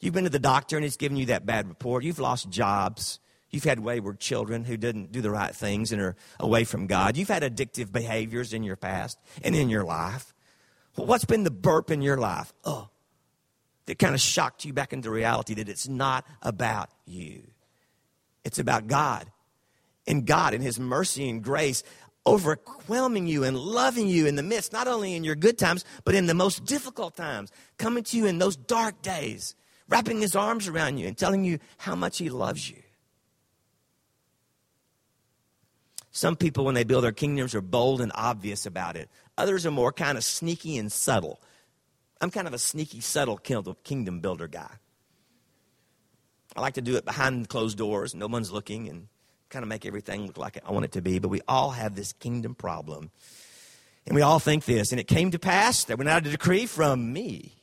You've 0.00 0.14
been 0.14 0.24
to 0.24 0.30
the 0.30 0.38
doctor 0.38 0.76
and 0.76 0.82
he's 0.82 0.96
given 0.96 1.16
you 1.16 1.26
that 1.26 1.46
bad 1.46 1.68
report. 1.68 2.04
You've 2.04 2.18
lost 2.18 2.50
jobs. 2.50 3.20
You've 3.50 3.64
had 3.64 3.80
wayward 3.80 4.18
children 4.18 4.64
who 4.64 4.78
didn't 4.78 5.12
do 5.12 5.20
the 5.20 5.30
right 5.30 5.54
things 5.54 5.92
and 5.92 6.00
are 6.00 6.16
away 6.40 6.64
from 6.64 6.86
God. 6.86 7.16
You've 7.16 7.28
had 7.28 7.42
addictive 7.42 7.92
behaviors 7.92 8.54
in 8.54 8.62
your 8.62 8.76
past 8.76 9.18
and 9.44 9.54
in 9.54 9.68
your 9.68 9.84
life. 9.84 10.34
What's 10.94 11.26
been 11.26 11.44
the 11.44 11.50
burp 11.50 11.90
in 11.90 12.02
your 12.02 12.16
life? 12.16 12.52
Oh, 12.64 12.88
that 13.86 13.98
kind 13.98 14.14
of 14.14 14.20
shocked 14.20 14.64
you 14.64 14.72
back 14.72 14.92
into 14.92 15.10
reality 15.10 15.54
that 15.54 15.68
it's 15.68 15.88
not 15.88 16.26
about 16.42 16.90
you. 17.04 17.42
It's 18.44 18.58
about 18.58 18.86
God. 18.86 19.26
And 20.06 20.26
God, 20.26 20.54
in 20.54 20.60
His 20.60 20.78
mercy 20.80 21.28
and 21.28 21.42
grace, 21.42 21.82
overwhelming 22.26 23.26
you 23.26 23.44
and 23.44 23.58
loving 23.58 24.08
you 24.08 24.26
in 24.26 24.36
the 24.36 24.42
midst, 24.42 24.72
not 24.72 24.88
only 24.88 25.14
in 25.14 25.24
your 25.24 25.34
good 25.34 25.58
times, 25.58 25.84
but 26.04 26.14
in 26.14 26.26
the 26.26 26.34
most 26.34 26.64
difficult 26.64 27.16
times, 27.16 27.50
coming 27.78 28.04
to 28.04 28.16
you 28.16 28.26
in 28.26 28.38
those 28.38 28.56
dark 28.56 29.02
days, 29.02 29.54
wrapping 29.88 30.20
His 30.20 30.36
arms 30.36 30.68
around 30.68 30.98
you 30.98 31.06
and 31.06 31.16
telling 31.16 31.44
you 31.44 31.58
how 31.78 31.94
much 31.94 32.18
He 32.18 32.30
loves 32.30 32.68
you. 32.68 32.82
Some 36.12 36.36
people, 36.36 36.64
when 36.64 36.74
they 36.74 36.84
build 36.84 37.04
their 37.04 37.12
kingdoms, 37.12 37.54
are 37.54 37.62
bold 37.62 38.00
and 38.00 38.12
obvious 38.14 38.66
about 38.66 38.96
it. 38.96 39.08
Others 39.38 39.64
are 39.64 39.70
more 39.70 39.92
kind 39.92 40.18
of 40.18 40.24
sneaky 40.24 40.76
and 40.76 40.92
subtle. 40.92 41.40
I'm 42.22 42.30
kind 42.30 42.46
of 42.46 42.54
a 42.54 42.58
sneaky, 42.58 43.00
subtle 43.00 43.36
kingdom 43.36 44.20
builder 44.20 44.46
guy. 44.46 44.70
I 46.54 46.60
like 46.60 46.74
to 46.74 46.80
do 46.80 46.94
it 46.96 47.04
behind 47.04 47.48
closed 47.48 47.76
doors, 47.76 48.14
no 48.14 48.28
one's 48.28 48.52
looking, 48.52 48.88
and 48.88 49.08
kind 49.48 49.64
of 49.64 49.68
make 49.68 49.84
everything 49.84 50.26
look 50.26 50.38
like 50.38 50.58
I 50.64 50.70
want 50.70 50.84
it 50.84 50.92
to 50.92 51.02
be. 51.02 51.18
But 51.18 51.28
we 51.28 51.40
all 51.48 51.70
have 51.70 51.96
this 51.96 52.12
kingdom 52.12 52.54
problem. 52.54 53.10
And 54.06 54.14
we 54.14 54.22
all 54.22 54.38
think 54.38 54.64
this. 54.64 54.92
And 54.92 55.00
it 55.00 55.08
came 55.08 55.32
to 55.32 55.38
pass 55.40 55.84
that 55.84 55.98
went 55.98 56.08
out 56.08 56.24
a 56.24 56.30
decree 56.30 56.66
from 56.66 57.12
me. 57.12 57.56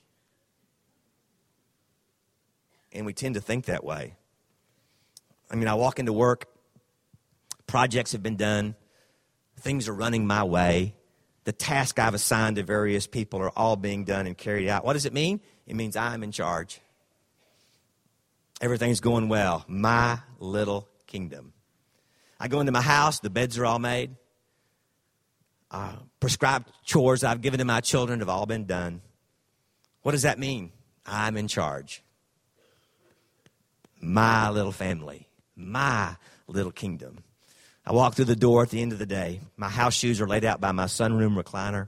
And 2.92 3.06
we 3.06 3.14
tend 3.14 3.36
to 3.36 3.42
think 3.42 3.66
that 3.66 3.86
way. 3.86 4.16
I 5.50 5.56
mean, 5.56 5.70
I 5.70 5.76
walk 5.76 6.00
into 6.00 6.12
work, 6.12 6.48
projects 7.66 8.12
have 8.12 8.22
been 8.22 8.36
done, 8.36 8.76
things 9.58 9.88
are 9.88 9.94
running 9.94 10.28
my 10.28 10.44
way 10.44 10.96
the 11.44 11.52
task 11.52 12.00
I've 12.00 12.14
assigned 12.14 12.58
to 12.58 12.64
various 12.64 13.08
people 13.08 13.40
are 13.42 13.52
all 13.58 13.76
being 13.76 14.04
done 14.04 14.28
and 14.28 14.38
carried 14.38 14.68
out. 14.68 14.86
What 14.86 14.94
does 14.94 15.06
it 15.06 15.14
mean? 15.14 15.40
It 15.66 15.76
means 15.76 15.96
I'm 15.96 16.24
in 16.24 16.32
charge. 16.32 16.80
Everything's 18.62 19.00
going 19.00 19.30
well. 19.30 19.64
My 19.68 20.20
little 20.40 20.88
kingdom. 21.08 21.54
I 22.40 22.48
go 22.48 22.60
into 22.60 22.72
my 22.72 22.82
house, 22.82 23.20
the 23.20 23.30
beds 23.30 23.58
are 23.58 23.66
all 23.66 23.80
made. 23.80 24.16
Uh, 25.72 25.98
prescribed 26.20 26.72
chores 26.84 27.24
I've 27.24 27.42
given 27.42 27.60
to 27.60 27.66
my 27.66 27.82
children 27.82 28.20
have 28.20 28.30
all 28.30 28.46
been 28.46 28.66
done. 28.66 29.02
What 30.02 30.14
does 30.14 30.24
that 30.24 30.40
mean? 30.40 30.72
I'm 31.06 31.38
in 31.38 31.48
charge. 31.48 32.04
My 34.02 34.50
little 34.50 34.72
family, 34.72 35.28
my 35.56 36.16
little 36.48 36.72
kingdom. 36.72 37.24
I 37.86 37.94
walk 37.94 38.16
through 38.16 38.26
the 38.26 38.36
door 38.36 38.64
at 38.64 38.70
the 38.70 38.82
end 38.82 38.92
of 38.92 39.00
the 39.00 39.06
day. 39.06 39.42
My 39.58 39.70
house 39.70 39.96
shoes 39.96 40.22
are 40.22 40.28
laid 40.28 40.46
out 40.46 40.62
by 40.62 40.72
my 40.72 40.86
sunroom 40.86 41.42
recliner. 41.42 41.88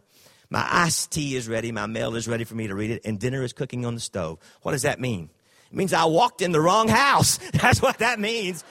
My 0.49 0.67
iced 0.69 1.11
tea 1.11 1.35
is 1.35 1.47
ready. 1.47 1.71
My 1.71 1.85
mail 1.85 2.15
is 2.15 2.27
ready 2.27 2.43
for 2.43 2.55
me 2.55 2.67
to 2.67 2.75
read 2.75 2.91
it. 2.91 3.03
And 3.05 3.19
dinner 3.19 3.43
is 3.43 3.53
cooking 3.53 3.85
on 3.85 3.95
the 3.95 4.01
stove. 4.01 4.39
What 4.63 4.73
does 4.73 4.81
that 4.81 4.99
mean? 4.99 5.29
It 5.71 5.77
means 5.77 5.93
I 5.93 6.05
walked 6.05 6.41
in 6.41 6.51
the 6.51 6.59
wrong 6.59 6.89
house. 6.89 7.37
That's 7.53 7.81
what 7.81 7.99
that 7.99 8.19
means. 8.19 8.63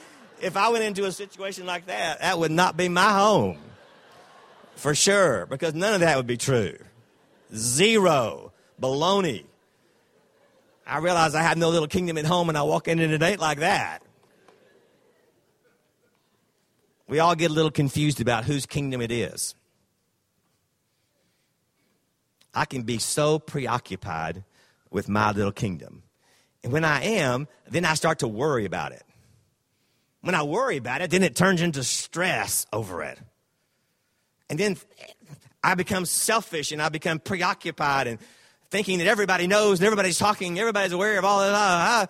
If 0.42 0.56
I 0.56 0.68
went 0.68 0.84
into 0.84 1.04
a 1.04 1.12
situation 1.12 1.66
like 1.66 1.86
that, 1.86 2.20
that 2.20 2.38
would 2.38 2.50
not 2.50 2.76
be 2.76 2.88
my 2.88 3.12
home. 3.12 3.58
For 4.76 4.94
sure. 4.94 5.46
Because 5.46 5.74
none 5.74 5.94
of 5.94 6.00
that 6.00 6.16
would 6.16 6.26
be 6.26 6.36
true. 6.36 6.76
Zero. 7.54 8.52
Baloney. 8.80 9.44
I 10.86 10.98
realize 10.98 11.34
I 11.34 11.42
have 11.42 11.56
no 11.56 11.70
little 11.70 11.88
kingdom 11.88 12.18
at 12.18 12.24
home 12.24 12.48
and 12.48 12.58
I 12.58 12.62
walk 12.62 12.88
in 12.88 12.98
at 12.98 13.10
a 13.10 13.18
date 13.18 13.38
like 13.38 13.60
that. 13.60 14.02
We 17.10 17.18
all 17.18 17.34
get 17.34 17.50
a 17.50 17.54
little 17.54 17.72
confused 17.72 18.20
about 18.20 18.44
whose 18.44 18.66
kingdom 18.66 19.02
it 19.02 19.10
is. 19.10 19.56
I 22.54 22.64
can 22.64 22.82
be 22.82 22.98
so 22.98 23.40
preoccupied 23.40 24.44
with 24.90 25.08
my 25.08 25.32
little 25.32 25.52
kingdom. 25.52 26.04
And 26.62 26.72
when 26.72 26.84
I 26.84 27.02
am, 27.02 27.48
then 27.68 27.84
I 27.84 27.94
start 27.94 28.20
to 28.20 28.28
worry 28.28 28.64
about 28.64 28.92
it. 28.92 29.02
When 30.20 30.36
I 30.36 30.44
worry 30.44 30.76
about 30.76 31.02
it, 31.02 31.10
then 31.10 31.24
it 31.24 31.34
turns 31.34 31.60
into 31.60 31.82
stress 31.82 32.64
over 32.72 33.02
it. 33.02 33.18
And 34.48 34.58
then 34.58 34.76
I 35.64 35.74
become 35.74 36.04
selfish 36.04 36.70
and 36.70 36.80
I 36.80 36.90
become 36.90 37.18
preoccupied 37.18 38.06
and 38.06 38.18
thinking 38.70 38.98
that 38.98 39.08
everybody 39.08 39.48
knows 39.48 39.80
and 39.80 39.86
everybody's 39.86 40.18
talking, 40.18 40.60
everybody's 40.60 40.92
aware 40.92 41.18
of 41.18 41.24
all 41.24 41.40
that 41.40 42.08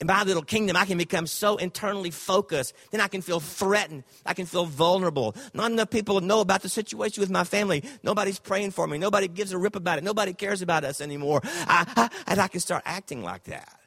in 0.00 0.06
my 0.06 0.22
little 0.22 0.42
kingdom, 0.42 0.76
I 0.76 0.84
can 0.84 0.96
become 0.96 1.26
so 1.26 1.56
internally 1.56 2.12
focused. 2.12 2.72
Then 2.92 3.00
I 3.00 3.08
can 3.08 3.20
feel 3.20 3.40
threatened. 3.40 4.04
I 4.24 4.32
can 4.32 4.46
feel 4.46 4.64
vulnerable. 4.64 5.34
Not 5.54 5.72
enough 5.72 5.90
people 5.90 6.20
know 6.20 6.40
about 6.40 6.62
the 6.62 6.68
situation 6.68 7.20
with 7.20 7.30
my 7.30 7.42
family. 7.42 7.82
Nobody's 8.04 8.38
praying 8.38 8.70
for 8.70 8.86
me. 8.86 8.96
Nobody 8.98 9.26
gives 9.26 9.52
a 9.52 9.58
rip 9.58 9.74
about 9.74 9.98
it. 9.98 10.04
Nobody 10.04 10.34
cares 10.34 10.62
about 10.62 10.84
us 10.84 11.00
anymore. 11.00 11.40
I, 11.44 11.84
I, 11.96 12.10
and 12.28 12.40
I 12.40 12.46
can 12.46 12.60
start 12.60 12.84
acting 12.86 13.22
like 13.22 13.44
that. 13.44 13.80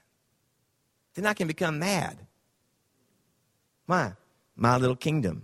Then 1.13 1.26
I 1.26 1.34
can 1.34 1.47
become 1.47 1.80
mad. 1.80 2.17
Why? 3.86 4.13
My 4.58 4.78
little 4.78 4.97
kingdom. 4.97 5.43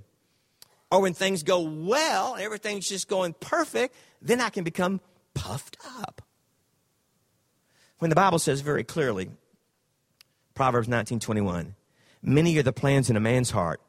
Or 0.92 1.02
when 1.02 1.14
things 1.14 1.44
go 1.44 1.62
well, 1.62 2.36
everything's 2.38 2.90
just 2.90 3.08
going 3.08 3.36
perfect, 3.40 3.96
then 4.22 4.42
I 4.42 4.50
can 4.50 4.66
become 4.66 5.00
puffed 5.34 5.78
up. 6.00 6.22
When 8.00 8.10
the 8.10 8.16
Bible 8.16 8.40
says 8.40 8.62
very 8.62 8.84
clearly, 8.84 9.30
Proverbs 10.58 10.88
19:21. 10.88 11.76
Many 12.24 12.58
are 12.58 12.64
the 12.64 12.74
plans 12.74 13.12
in 13.12 13.16
a 13.16 13.20
man's 13.20 13.52
heart, 13.52 13.80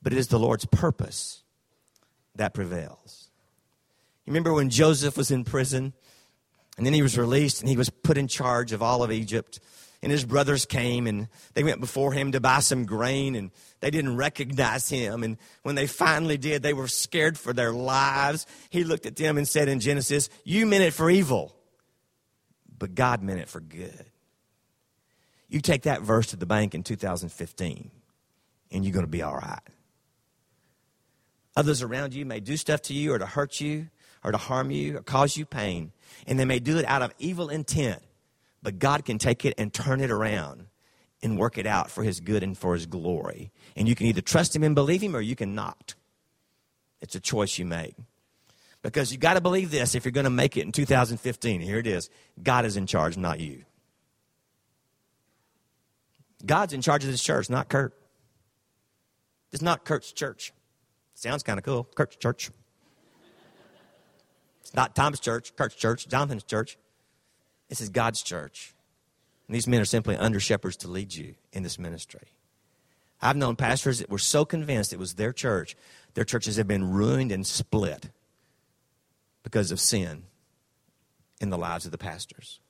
but 0.00 0.12
it 0.12 0.18
is 0.18 0.28
the 0.28 0.38
Lord's 0.38 0.64
purpose 0.66 1.42
that 2.36 2.54
prevails. 2.54 3.28
You 4.24 4.30
remember 4.30 4.52
when 4.52 4.70
Joseph 4.70 5.16
was 5.16 5.32
in 5.32 5.42
prison 5.42 5.94
and 6.76 6.86
then 6.86 6.94
he 6.94 7.02
was 7.02 7.18
released 7.18 7.60
and 7.60 7.68
he 7.68 7.76
was 7.76 7.90
put 7.90 8.16
in 8.16 8.28
charge 8.28 8.70
of 8.70 8.84
all 8.84 9.02
of 9.02 9.10
Egypt 9.10 9.58
and 10.00 10.12
his 10.12 10.24
brothers 10.24 10.64
came 10.64 11.08
and 11.08 11.26
they 11.54 11.64
went 11.64 11.80
before 11.80 12.12
him 12.12 12.30
to 12.30 12.40
buy 12.40 12.60
some 12.60 12.84
grain 12.86 13.34
and 13.34 13.50
they 13.80 13.90
didn't 13.90 14.16
recognize 14.16 14.88
him 14.88 15.24
and 15.24 15.38
when 15.64 15.74
they 15.74 15.88
finally 15.88 16.38
did 16.38 16.62
they 16.62 16.72
were 16.72 16.86
scared 16.86 17.36
for 17.36 17.52
their 17.52 17.72
lives 17.72 18.46
he 18.70 18.84
looked 18.84 19.06
at 19.06 19.16
them 19.16 19.36
and 19.36 19.48
said 19.48 19.68
in 19.68 19.80
genesis 19.80 20.28
you 20.44 20.66
meant 20.66 20.84
it 20.84 20.92
for 20.92 21.10
evil 21.10 21.52
but 22.78 22.94
god 22.94 23.24
meant 23.24 23.40
it 23.40 23.48
for 23.48 23.60
good 23.60 24.08
you 25.48 25.60
take 25.60 25.82
that 25.82 26.02
verse 26.02 26.28
to 26.28 26.36
the 26.36 26.46
bank 26.46 26.74
in 26.74 26.82
2015, 26.82 27.90
and 28.70 28.84
you're 28.84 28.92
going 28.92 29.06
to 29.06 29.10
be 29.10 29.22
all 29.22 29.36
right. 29.36 29.60
Others 31.56 31.82
around 31.82 32.14
you 32.14 32.24
may 32.24 32.38
do 32.38 32.56
stuff 32.56 32.82
to 32.82 32.94
you 32.94 33.12
or 33.12 33.18
to 33.18 33.26
hurt 33.26 33.60
you 33.60 33.88
or 34.22 34.30
to 34.30 34.38
harm 34.38 34.70
you 34.70 34.98
or 34.98 35.02
cause 35.02 35.36
you 35.36 35.44
pain. 35.44 35.90
And 36.26 36.38
they 36.38 36.44
may 36.44 36.60
do 36.60 36.78
it 36.78 36.84
out 36.84 37.02
of 37.02 37.12
evil 37.18 37.48
intent. 37.48 38.00
But 38.62 38.78
God 38.78 39.04
can 39.04 39.18
take 39.18 39.44
it 39.44 39.54
and 39.58 39.72
turn 39.72 40.00
it 40.00 40.10
around 40.10 40.66
and 41.22 41.38
work 41.38 41.58
it 41.58 41.66
out 41.66 41.90
for 41.90 42.04
His 42.04 42.20
good 42.20 42.42
and 42.42 42.56
for 42.56 42.74
His 42.74 42.86
glory. 42.86 43.50
And 43.74 43.88
you 43.88 43.94
can 43.94 44.06
either 44.06 44.20
trust 44.20 44.54
Him 44.54 44.62
and 44.62 44.74
believe 44.74 45.02
Him 45.02 45.16
or 45.16 45.20
you 45.20 45.34
can 45.34 45.54
not. 45.54 45.94
It's 47.00 47.14
a 47.14 47.20
choice 47.20 47.58
you 47.58 47.64
make. 47.64 47.96
Because 48.82 49.10
you 49.10 49.18
got 49.18 49.34
to 49.34 49.40
believe 49.40 49.72
this 49.72 49.94
if 49.94 50.04
you're 50.04 50.12
going 50.12 50.24
to 50.24 50.30
make 50.30 50.56
it 50.56 50.64
in 50.64 50.70
2015. 50.70 51.60
Here 51.60 51.78
it 51.78 51.86
is 51.86 52.10
God 52.40 52.64
is 52.64 52.76
in 52.76 52.86
charge, 52.86 53.16
not 53.16 53.40
you. 53.40 53.64
God's 56.44 56.72
in 56.72 56.82
charge 56.82 57.04
of 57.04 57.10
this 57.10 57.22
church, 57.22 57.50
not 57.50 57.68
Kurt. 57.68 57.94
It's 59.52 59.62
not 59.62 59.84
Kurt's 59.84 60.12
church. 60.12 60.52
Sounds 61.14 61.42
kind 61.42 61.58
of 61.58 61.64
cool. 61.64 61.84
Kurt's 61.94 62.16
church. 62.16 62.50
It's 64.60 64.74
not 64.74 64.94
Tom's 64.94 65.18
church, 65.18 65.56
Kurt's 65.56 65.74
church, 65.74 66.08
Jonathan's 66.08 66.44
church. 66.44 66.78
This 67.68 67.80
is 67.80 67.88
God's 67.88 68.22
church. 68.22 68.74
And 69.46 69.54
these 69.54 69.66
men 69.66 69.80
are 69.80 69.86
simply 69.86 70.16
under 70.16 70.38
shepherds 70.38 70.76
to 70.78 70.88
lead 70.88 71.14
you 71.14 71.34
in 71.52 71.62
this 71.62 71.78
ministry. 71.78 72.28
I've 73.20 73.36
known 73.36 73.56
pastors 73.56 73.98
that 73.98 74.10
were 74.10 74.18
so 74.18 74.44
convinced 74.44 74.92
it 74.92 74.98
was 74.98 75.14
their 75.14 75.32
church, 75.32 75.74
their 76.14 76.24
churches 76.24 76.56
have 76.56 76.68
been 76.68 76.92
ruined 76.92 77.32
and 77.32 77.46
split 77.46 78.10
because 79.42 79.72
of 79.72 79.80
sin 79.80 80.24
in 81.40 81.50
the 81.50 81.58
lives 81.58 81.86
of 81.86 81.92
the 81.92 81.98
pastors. 81.98 82.60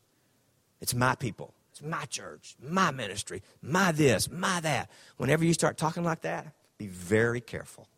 It's 0.81 0.95
my 0.95 1.17
people, 1.17 1.53
it's 1.79 1.89
my 1.89 2.05
church, 2.07 2.57
my 2.61 2.91
ministry, 2.91 3.43
my 3.63 3.93
this, 3.93 4.31
my 4.31 4.61
that. 4.61 4.91
Whenever 5.17 5.45
you 5.45 5.53
start 5.53 5.77
talking 5.77 6.03
like 6.03 6.23
that, 6.23 6.47
be 6.77 6.87
very 6.87 7.41
careful. 7.41 7.89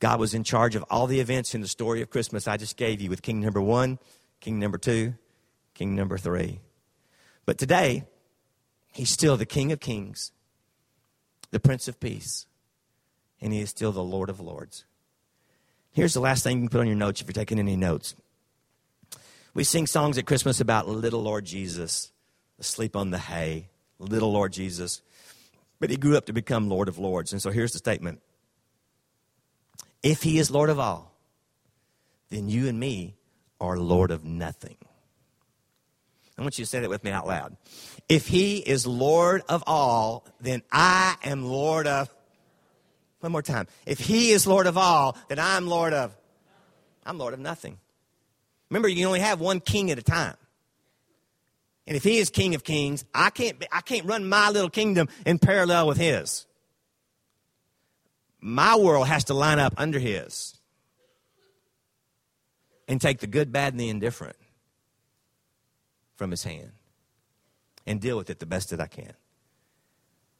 God 0.00 0.18
was 0.20 0.34
in 0.34 0.44
charge 0.44 0.74
of 0.76 0.84
all 0.90 1.06
the 1.06 1.20
events 1.20 1.54
in 1.54 1.60
the 1.60 1.68
story 1.68 2.02
of 2.02 2.10
Christmas 2.10 2.48
I 2.48 2.56
just 2.56 2.76
gave 2.76 3.00
you 3.00 3.10
with 3.10 3.22
King 3.22 3.40
number 3.40 3.60
one, 3.60 3.98
King 4.40 4.58
number 4.58 4.78
two, 4.78 5.14
King 5.74 5.94
number 5.94 6.18
three. 6.18 6.60
But 7.46 7.58
today, 7.58 8.04
He's 8.92 9.10
still 9.10 9.36
the 9.36 9.46
King 9.46 9.72
of 9.72 9.80
Kings, 9.80 10.32
the 11.52 11.60
Prince 11.60 11.86
of 11.86 12.00
Peace, 12.00 12.46
and 13.40 13.52
He 13.52 13.60
is 13.60 13.70
still 13.70 13.92
the 13.92 14.02
Lord 14.02 14.28
of 14.30 14.40
Lords. 14.40 14.84
Here's 15.92 16.14
the 16.14 16.20
last 16.20 16.44
thing 16.44 16.56
you 16.56 16.62
can 16.62 16.68
put 16.70 16.80
on 16.80 16.86
your 16.86 16.96
notes 16.96 17.20
if 17.20 17.26
you're 17.28 17.32
taking 17.32 17.58
any 17.58 17.76
notes. 17.76 18.14
We 19.52 19.64
sing 19.64 19.86
songs 19.86 20.16
at 20.16 20.26
Christmas 20.26 20.60
about 20.60 20.88
little 20.88 21.22
Lord 21.22 21.44
Jesus, 21.44 22.12
asleep 22.58 22.94
on 22.94 23.10
the 23.10 23.18
hay, 23.18 23.68
little 23.98 24.32
Lord 24.32 24.52
Jesus. 24.52 25.02
But 25.80 25.90
he 25.90 25.96
grew 25.96 26.16
up 26.16 26.26
to 26.26 26.32
become 26.32 26.68
Lord 26.68 26.88
of 26.88 26.98
Lords. 26.98 27.32
And 27.32 27.42
so 27.42 27.50
here's 27.50 27.72
the 27.72 27.78
statement 27.78 28.20
If 30.02 30.22
he 30.22 30.38
is 30.38 30.50
Lord 30.50 30.70
of 30.70 30.78
all, 30.78 31.14
then 32.30 32.48
you 32.48 32.68
and 32.68 32.78
me 32.78 33.16
are 33.60 33.76
Lord 33.76 34.10
of 34.10 34.24
nothing. 34.24 34.76
I 36.38 36.42
want 36.42 36.58
you 36.58 36.64
to 36.64 36.70
say 36.70 36.80
that 36.80 36.88
with 36.88 37.04
me 37.04 37.10
out 37.10 37.26
loud. 37.26 37.56
If 38.08 38.26
he 38.26 38.58
is 38.58 38.86
Lord 38.86 39.42
of 39.48 39.62
all, 39.66 40.24
then 40.40 40.62
I 40.72 41.16
am 41.22 41.44
Lord 41.44 41.86
of 41.86 42.08
one 43.20 43.32
more 43.32 43.42
time. 43.42 43.66
If 43.84 43.98
he 43.98 44.30
is 44.30 44.46
Lord 44.46 44.66
of 44.66 44.78
all, 44.78 45.18
then 45.28 45.38
I'm 45.38 45.66
Lord 45.66 45.92
of 45.92 46.16
I'm 47.04 47.18
Lord 47.18 47.34
of 47.34 47.40
nothing. 47.40 47.78
Remember, 48.70 48.88
you 48.88 48.96
can 48.96 49.06
only 49.06 49.20
have 49.20 49.40
one 49.40 49.60
king 49.60 49.90
at 49.90 49.98
a 49.98 50.02
time. 50.02 50.36
And 51.86 51.96
if 51.96 52.04
he 52.04 52.18
is 52.18 52.30
king 52.30 52.54
of 52.54 52.62
kings, 52.62 53.04
I 53.12 53.30
can't, 53.30 53.64
I 53.72 53.80
can't 53.80 54.06
run 54.06 54.28
my 54.28 54.50
little 54.50 54.70
kingdom 54.70 55.08
in 55.26 55.38
parallel 55.38 55.88
with 55.88 55.98
his. 55.98 56.46
My 58.40 58.76
world 58.76 59.08
has 59.08 59.24
to 59.24 59.34
line 59.34 59.58
up 59.58 59.74
under 59.76 59.98
his 59.98 60.56
and 62.86 63.00
take 63.00 63.18
the 63.18 63.26
good, 63.26 63.52
bad, 63.52 63.72
and 63.72 63.80
the 63.80 63.88
indifferent 63.88 64.36
from 66.14 66.30
his 66.30 66.44
hand 66.44 66.70
and 67.86 68.00
deal 68.00 68.16
with 68.16 68.30
it 68.30 68.38
the 68.38 68.46
best 68.46 68.70
that 68.70 68.80
I 68.80 68.86
can. 68.86 69.12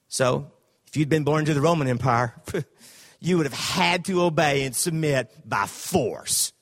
So, 0.09 0.53
if 0.87 0.97
you'd 0.97 1.09
been 1.09 1.25
born 1.25 1.41
into 1.41 1.55
the 1.55 1.61
Roman 1.61 1.89
Empire, 1.89 2.35
you 3.21 3.37
would 3.37 3.47
have 3.47 3.53
had 3.53 4.05
to 4.07 4.23
obey 4.23 4.65
and 4.65 4.75
submit 4.75 5.31
by 5.49 5.67
force. 5.67 6.53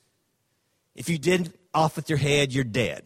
If 0.95 1.09
you 1.09 1.17
didn't, 1.17 1.55
off 1.73 1.95
with 1.95 2.09
your 2.09 2.17
head, 2.17 2.53
you're 2.53 2.63
dead. 2.63 3.03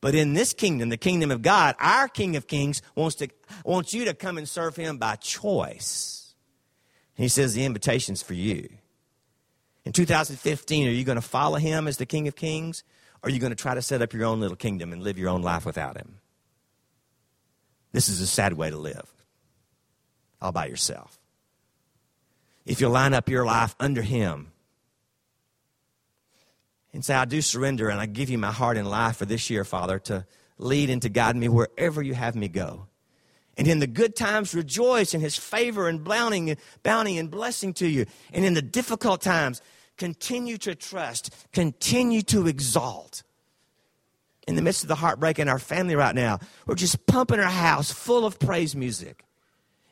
But 0.00 0.14
in 0.14 0.32
this 0.32 0.52
kingdom, 0.52 0.88
the 0.88 0.96
kingdom 0.96 1.30
of 1.30 1.42
God, 1.42 1.74
our 1.78 2.08
King 2.08 2.36
of 2.36 2.46
Kings 2.46 2.80
wants, 2.94 3.16
to, 3.16 3.28
wants 3.64 3.92
you 3.92 4.06
to 4.06 4.14
come 4.14 4.38
and 4.38 4.48
serve 4.48 4.76
him 4.76 4.96
by 4.96 5.16
choice. 5.16 6.34
And 7.16 7.24
he 7.24 7.28
says 7.28 7.54
the 7.54 7.64
invitation's 7.64 8.22
for 8.22 8.34
you. 8.34 8.68
In 9.84 9.92
2015, 9.92 10.88
are 10.88 10.90
you 10.90 11.04
going 11.04 11.16
to 11.16 11.22
follow 11.22 11.58
him 11.58 11.86
as 11.86 11.98
the 11.98 12.06
King 12.06 12.28
of 12.28 12.36
Kings? 12.36 12.82
Or 13.22 13.28
are 13.28 13.30
you 13.30 13.38
going 13.38 13.50
to 13.50 13.56
try 13.56 13.74
to 13.74 13.82
set 13.82 14.00
up 14.00 14.14
your 14.14 14.24
own 14.24 14.40
little 14.40 14.56
kingdom 14.56 14.92
and 14.92 15.02
live 15.02 15.18
your 15.18 15.28
own 15.28 15.42
life 15.42 15.66
without 15.66 15.98
him? 15.98 16.20
This 17.92 18.08
is 18.08 18.20
a 18.20 18.26
sad 18.26 18.54
way 18.54 18.70
to 18.70 18.78
live 18.78 19.12
all 20.40 20.52
by 20.52 20.66
yourself. 20.66 21.18
If 22.64 22.80
you 22.80 22.88
line 22.88 23.14
up 23.14 23.28
your 23.28 23.44
life 23.44 23.74
under 23.80 24.02
Him 24.02 24.52
and 26.92 27.04
say, 27.04 27.14
I 27.14 27.24
do 27.24 27.40
surrender 27.40 27.88
and 27.88 28.00
I 28.00 28.06
give 28.06 28.30
you 28.30 28.38
my 28.38 28.50
heart 28.50 28.76
and 28.76 28.88
life 28.88 29.16
for 29.16 29.24
this 29.24 29.50
year, 29.50 29.64
Father, 29.64 29.98
to 30.00 30.26
lead 30.58 30.90
and 30.90 31.00
to 31.02 31.08
guide 31.08 31.36
me 31.36 31.48
wherever 31.48 32.02
you 32.02 32.14
have 32.14 32.34
me 32.34 32.48
go. 32.48 32.86
And 33.56 33.68
in 33.68 33.78
the 33.78 33.86
good 33.86 34.16
times, 34.16 34.54
rejoice 34.54 35.12
in 35.12 35.20
His 35.20 35.36
favor 35.36 35.88
and 35.88 36.02
bounty, 36.02 37.18
and 37.18 37.30
blessing 37.30 37.74
to 37.74 37.86
you. 37.86 38.06
And 38.32 38.44
in 38.44 38.54
the 38.54 38.62
difficult 38.62 39.20
times, 39.20 39.60
continue 39.98 40.56
to 40.58 40.74
trust, 40.74 41.34
continue 41.52 42.22
to 42.22 42.46
exalt. 42.46 43.22
In 44.48 44.56
the 44.56 44.62
midst 44.62 44.82
of 44.82 44.88
the 44.88 44.94
heartbreak 44.94 45.38
in 45.38 45.48
our 45.48 45.58
family 45.58 45.94
right 45.94 46.14
now, 46.14 46.38
we're 46.66 46.74
just 46.74 47.06
pumping 47.06 47.38
our 47.38 47.46
house 47.46 47.92
full 47.92 48.24
of 48.24 48.38
praise 48.38 48.74
music. 48.74 49.24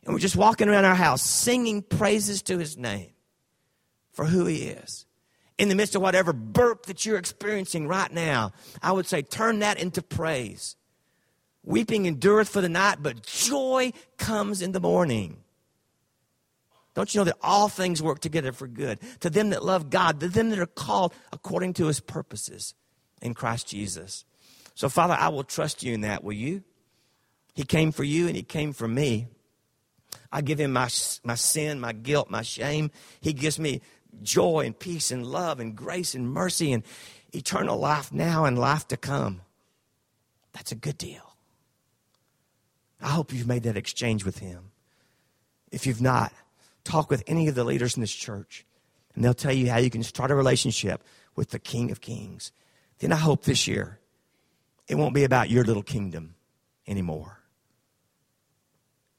And 0.04 0.14
we're 0.14 0.20
just 0.20 0.36
walking 0.36 0.68
around 0.68 0.86
our 0.86 0.94
house 0.94 1.22
singing 1.22 1.82
praises 1.82 2.40
to 2.44 2.56
his 2.56 2.78
name 2.78 3.10
for 4.12 4.24
who 4.24 4.46
he 4.46 4.62
is. 4.62 5.04
In 5.58 5.68
the 5.68 5.74
midst 5.74 5.96
of 5.96 6.02
whatever 6.02 6.32
burp 6.32 6.86
that 6.86 7.04
you're 7.04 7.18
experiencing 7.18 7.88
right 7.88 8.12
now, 8.12 8.52
I 8.80 8.92
would 8.92 9.06
say 9.06 9.22
turn 9.22 9.58
that 9.58 9.78
into 9.78 10.02
praise. 10.02 10.76
Weeping 11.64 12.06
endureth 12.06 12.48
for 12.48 12.60
the 12.60 12.68
night, 12.68 12.98
but 13.02 13.22
joy 13.22 13.92
comes 14.16 14.62
in 14.62 14.72
the 14.72 14.80
morning. 14.80 15.38
Don't 16.94 17.14
you 17.14 17.20
know 17.20 17.24
that 17.24 17.36
all 17.42 17.68
things 17.68 18.02
work 18.02 18.20
together 18.20 18.52
for 18.52 18.66
good 18.66 18.98
to 19.20 19.30
them 19.30 19.50
that 19.50 19.64
love 19.64 19.90
God, 19.90 20.20
to 20.20 20.28
them 20.28 20.50
that 20.50 20.58
are 20.58 20.66
called 20.66 21.12
according 21.32 21.74
to 21.74 21.86
his 21.86 22.00
purposes 22.00 22.74
in 23.20 23.34
Christ 23.34 23.68
Jesus? 23.68 24.24
So, 24.74 24.88
Father, 24.88 25.14
I 25.18 25.28
will 25.28 25.44
trust 25.44 25.82
you 25.82 25.92
in 25.92 26.00
that, 26.02 26.24
will 26.24 26.32
you? 26.32 26.62
He 27.54 27.64
came 27.64 27.92
for 27.92 28.04
you 28.04 28.28
and 28.28 28.36
he 28.36 28.42
came 28.42 28.72
for 28.72 28.88
me. 28.88 29.26
I 30.32 30.40
give 30.40 30.58
him 30.60 30.72
my, 30.72 30.88
my 31.24 31.34
sin, 31.34 31.80
my 31.80 31.92
guilt, 31.92 32.30
my 32.30 32.42
shame. 32.42 32.90
He 33.20 33.32
gives 33.32 33.58
me 33.58 33.80
joy 34.22 34.64
and 34.66 34.78
peace 34.78 35.10
and 35.10 35.26
love 35.26 35.60
and 35.60 35.76
grace 35.76 36.14
and 36.14 36.30
mercy 36.30 36.72
and 36.72 36.82
eternal 37.32 37.78
life 37.78 38.12
now 38.12 38.44
and 38.44 38.58
life 38.58 38.88
to 38.88 38.96
come. 38.96 39.42
That's 40.52 40.72
a 40.72 40.76
good 40.76 40.98
deal. 40.98 41.34
I 43.00 43.08
hope 43.10 43.32
you've 43.32 43.46
made 43.46 43.62
that 43.62 43.76
exchange 43.76 44.24
with 44.24 44.38
him. 44.38 44.70
If 45.70 45.86
you've 45.86 46.02
not, 46.02 46.32
talk 46.84 47.10
with 47.10 47.22
any 47.26 47.48
of 47.48 47.54
the 47.54 47.64
leaders 47.64 47.96
in 47.96 48.00
this 48.00 48.12
church, 48.12 48.64
and 49.14 49.24
they'll 49.24 49.34
tell 49.34 49.52
you 49.52 49.70
how 49.70 49.78
you 49.78 49.90
can 49.90 50.02
start 50.02 50.30
a 50.30 50.34
relationship 50.34 51.02
with 51.36 51.50
the 51.50 51.58
King 51.58 51.90
of 51.90 52.00
Kings. 52.00 52.50
Then 52.98 53.12
I 53.12 53.16
hope 53.16 53.44
this 53.44 53.68
year 53.68 54.00
it 54.88 54.96
won't 54.96 55.14
be 55.14 55.24
about 55.24 55.50
your 55.50 55.64
little 55.64 55.82
kingdom 55.82 56.34
anymore. 56.86 57.38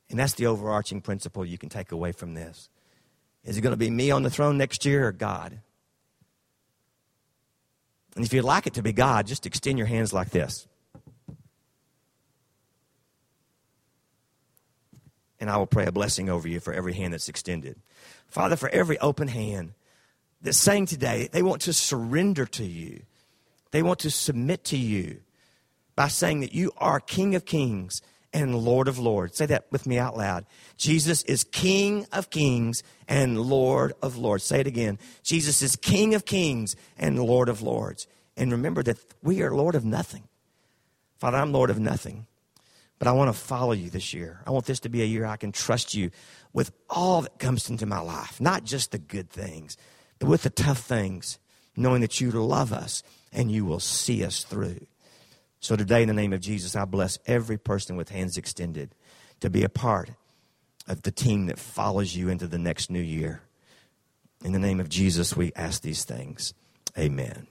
And 0.09 0.17
that's 0.17 0.33
the 0.33 0.47
overarching 0.47 1.01
principle 1.01 1.45
you 1.45 1.57
can 1.57 1.69
take 1.69 1.91
away 1.91 2.11
from 2.11 2.33
this. 2.33 2.69
Is 3.43 3.57
it 3.57 3.61
going 3.61 3.73
to 3.73 3.77
be 3.77 3.89
me 3.89 4.11
on 4.11 4.23
the 4.23 4.29
throne 4.29 4.57
next 4.57 4.85
year 4.85 5.07
or 5.07 5.11
God? 5.11 5.59
And 8.15 8.25
if 8.25 8.33
you'd 8.33 8.43
like 8.43 8.67
it 8.67 8.73
to 8.73 8.81
be 8.81 8.91
God, 8.91 9.27
just 9.27 9.45
extend 9.45 9.77
your 9.77 9.87
hands 9.87 10.11
like 10.11 10.31
this. 10.31 10.67
And 15.39 15.49
I 15.49 15.57
will 15.57 15.67
pray 15.67 15.85
a 15.85 15.91
blessing 15.91 16.29
over 16.29 16.47
you 16.47 16.59
for 16.59 16.73
every 16.73 16.93
hand 16.93 17.13
that's 17.13 17.29
extended. 17.29 17.79
Father, 18.27 18.57
for 18.57 18.67
every 18.69 18.99
open 18.99 19.29
hand 19.29 19.73
that's 20.41 20.57
saying 20.57 20.87
today 20.87 21.29
they 21.31 21.41
want 21.41 21.61
to 21.61 21.73
surrender 21.73 22.45
to 22.45 22.65
you, 22.65 23.03
they 23.71 23.81
want 23.81 23.99
to 23.99 24.11
submit 24.11 24.65
to 24.65 24.77
you 24.77 25.21
by 25.95 26.09
saying 26.09 26.41
that 26.41 26.53
you 26.53 26.71
are 26.77 26.99
King 26.99 27.35
of 27.35 27.45
Kings 27.45 28.01
and 28.33 28.55
Lord 28.55 28.87
of 28.87 28.99
Lords. 28.99 29.37
Say 29.37 29.45
that 29.47 29.65
with 29.71 29.87
me 29.87 29.97
out 29.97 30.17
loud. 30.17 30.45
Jesus 30.77 31.23
is 31.23 31.43
King 31.43 32.05
of 32.11 32.29
Kings 32.29 32.83
and 33.07 33.41
Lord 33.41 33.93
of 34.01 34.17
Lords. 34.17 34.43
Say 34.43 34.59
it 34.59 34.67
again. 34.67 34.99
Jesus 35.23 35.61
is 35.61 35.75
King 35.75 36.13
of 36.13 36.25
Kings 36.25 36.75
and 36.97 37.19
Lord 37.19 37.49
of 37.49 37.61
Lords. 37.61 38.07
And 38.37 38.51
remember 38.51 38.83
that 38.83 38.97
we 39.23 39.41
are 39.41 39.51
Lord 39.53 39.75
of 39.75 39.83
nothing. 39.83 40.23
Father, 41.17 41.37
I'm 41.37 41.51
Lord 41.51 41.69
of 41.69 41.79
nothing. 41.79 42.27
But 42.99 43.07
I 43.07 43.13
want 43.13 43.33
to 43.33 43.39
follow 43.39 43.71
you 43.71 43.89
this 43.89 44.13
year. 44.13 44.41
I 44.45 44.51
want 44.51 44.65
this 44.65 44.81
to 44.81 44.89
be 44.89 45.01
a 45.01 45.05
year 45.05 45.25
I 45.25 45.37
can 45.37 45.51
trust 45.51 45.93
you 45.93 46.11
with 46.51 46.71
all 46.89 47.21
that 47.21 47.39
comes 47.39 47.69
into 47.69 47.85
my 47.85 47.99
life, 47.99 48.41
not 48.41 48.65
just 48.65 48.91
the 48.91 48.97
good 48.97 49.29
things, 49.29 49.77
but 50.19 50.27
with 50.27 50.43
the 50.43 50.49
tough 50.49 50.79
things, 50.79 51.39
knowing 51.75 52.01
that 52.01 52.19
you 52.19 52.29
love 52.31 52.73
us 52.73 53.03
and 53.31 53.51
you 53.51 53.63
will 53.65 53.79
see 53.79 54.23
us 54.23 54.43
through. 54.43 54.85
So 55.59 55.75
today, 55.75 56.01
in 56.01 56.07
the 56.07 56.13
name 56.13 56.33
of 56.33 56.39
Jesus, 56.39 56.75
I 56.75 56.85
bless 56.85 57.19
every 57.25 57.57
person 57.57 57.95
with 57.95 58.09
hands 58.09 58.37
extended 58.37 58.95
to 59.41 59.49
be 59.49 59.63
a 59.63 59.69
part 59.69 60.11
of 60.87 61.01
the 61.03 61.11
team 61.11 61.47
that 61.47 61.59
follows 61.59 62.15
you 62.15 62.29
into 62.29 62.47
the 62.47 62.57
next 62.57 62.89
new 62.89 63.01
year. 63.01 63.41
In 64.43 64.53
the 64.53 64.59
name 64.59 64.79
of 64.79 64.89
Jesus, 64.89 65.35
we 65.35 65.51
ask 65.55 65.81
these 65.81 66.05
things. 66.05 66.53
Amen. 66.97 67.47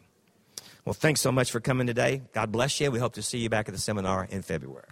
Well, 0.85 0.95
thanks 0.95 1.21
so 1.21 1.31
much 1.31 1.51
for 1.51 1.61
coming 1.61 1.87
today. 1.87 2.23
God 2.33 2.51
bless 2.51 2.81
you. 2.81 2.91
We 2.91 2.99
hope 2.99 3.15
to 3.15 3.23
see 3.23 3.39
you 3.39 3.51
back 3.51 3.69
at 3.69 3.75
the 3.75 3.81
seminar 3.81 4.27
in 4.31 4.41
February. 4.41 4.87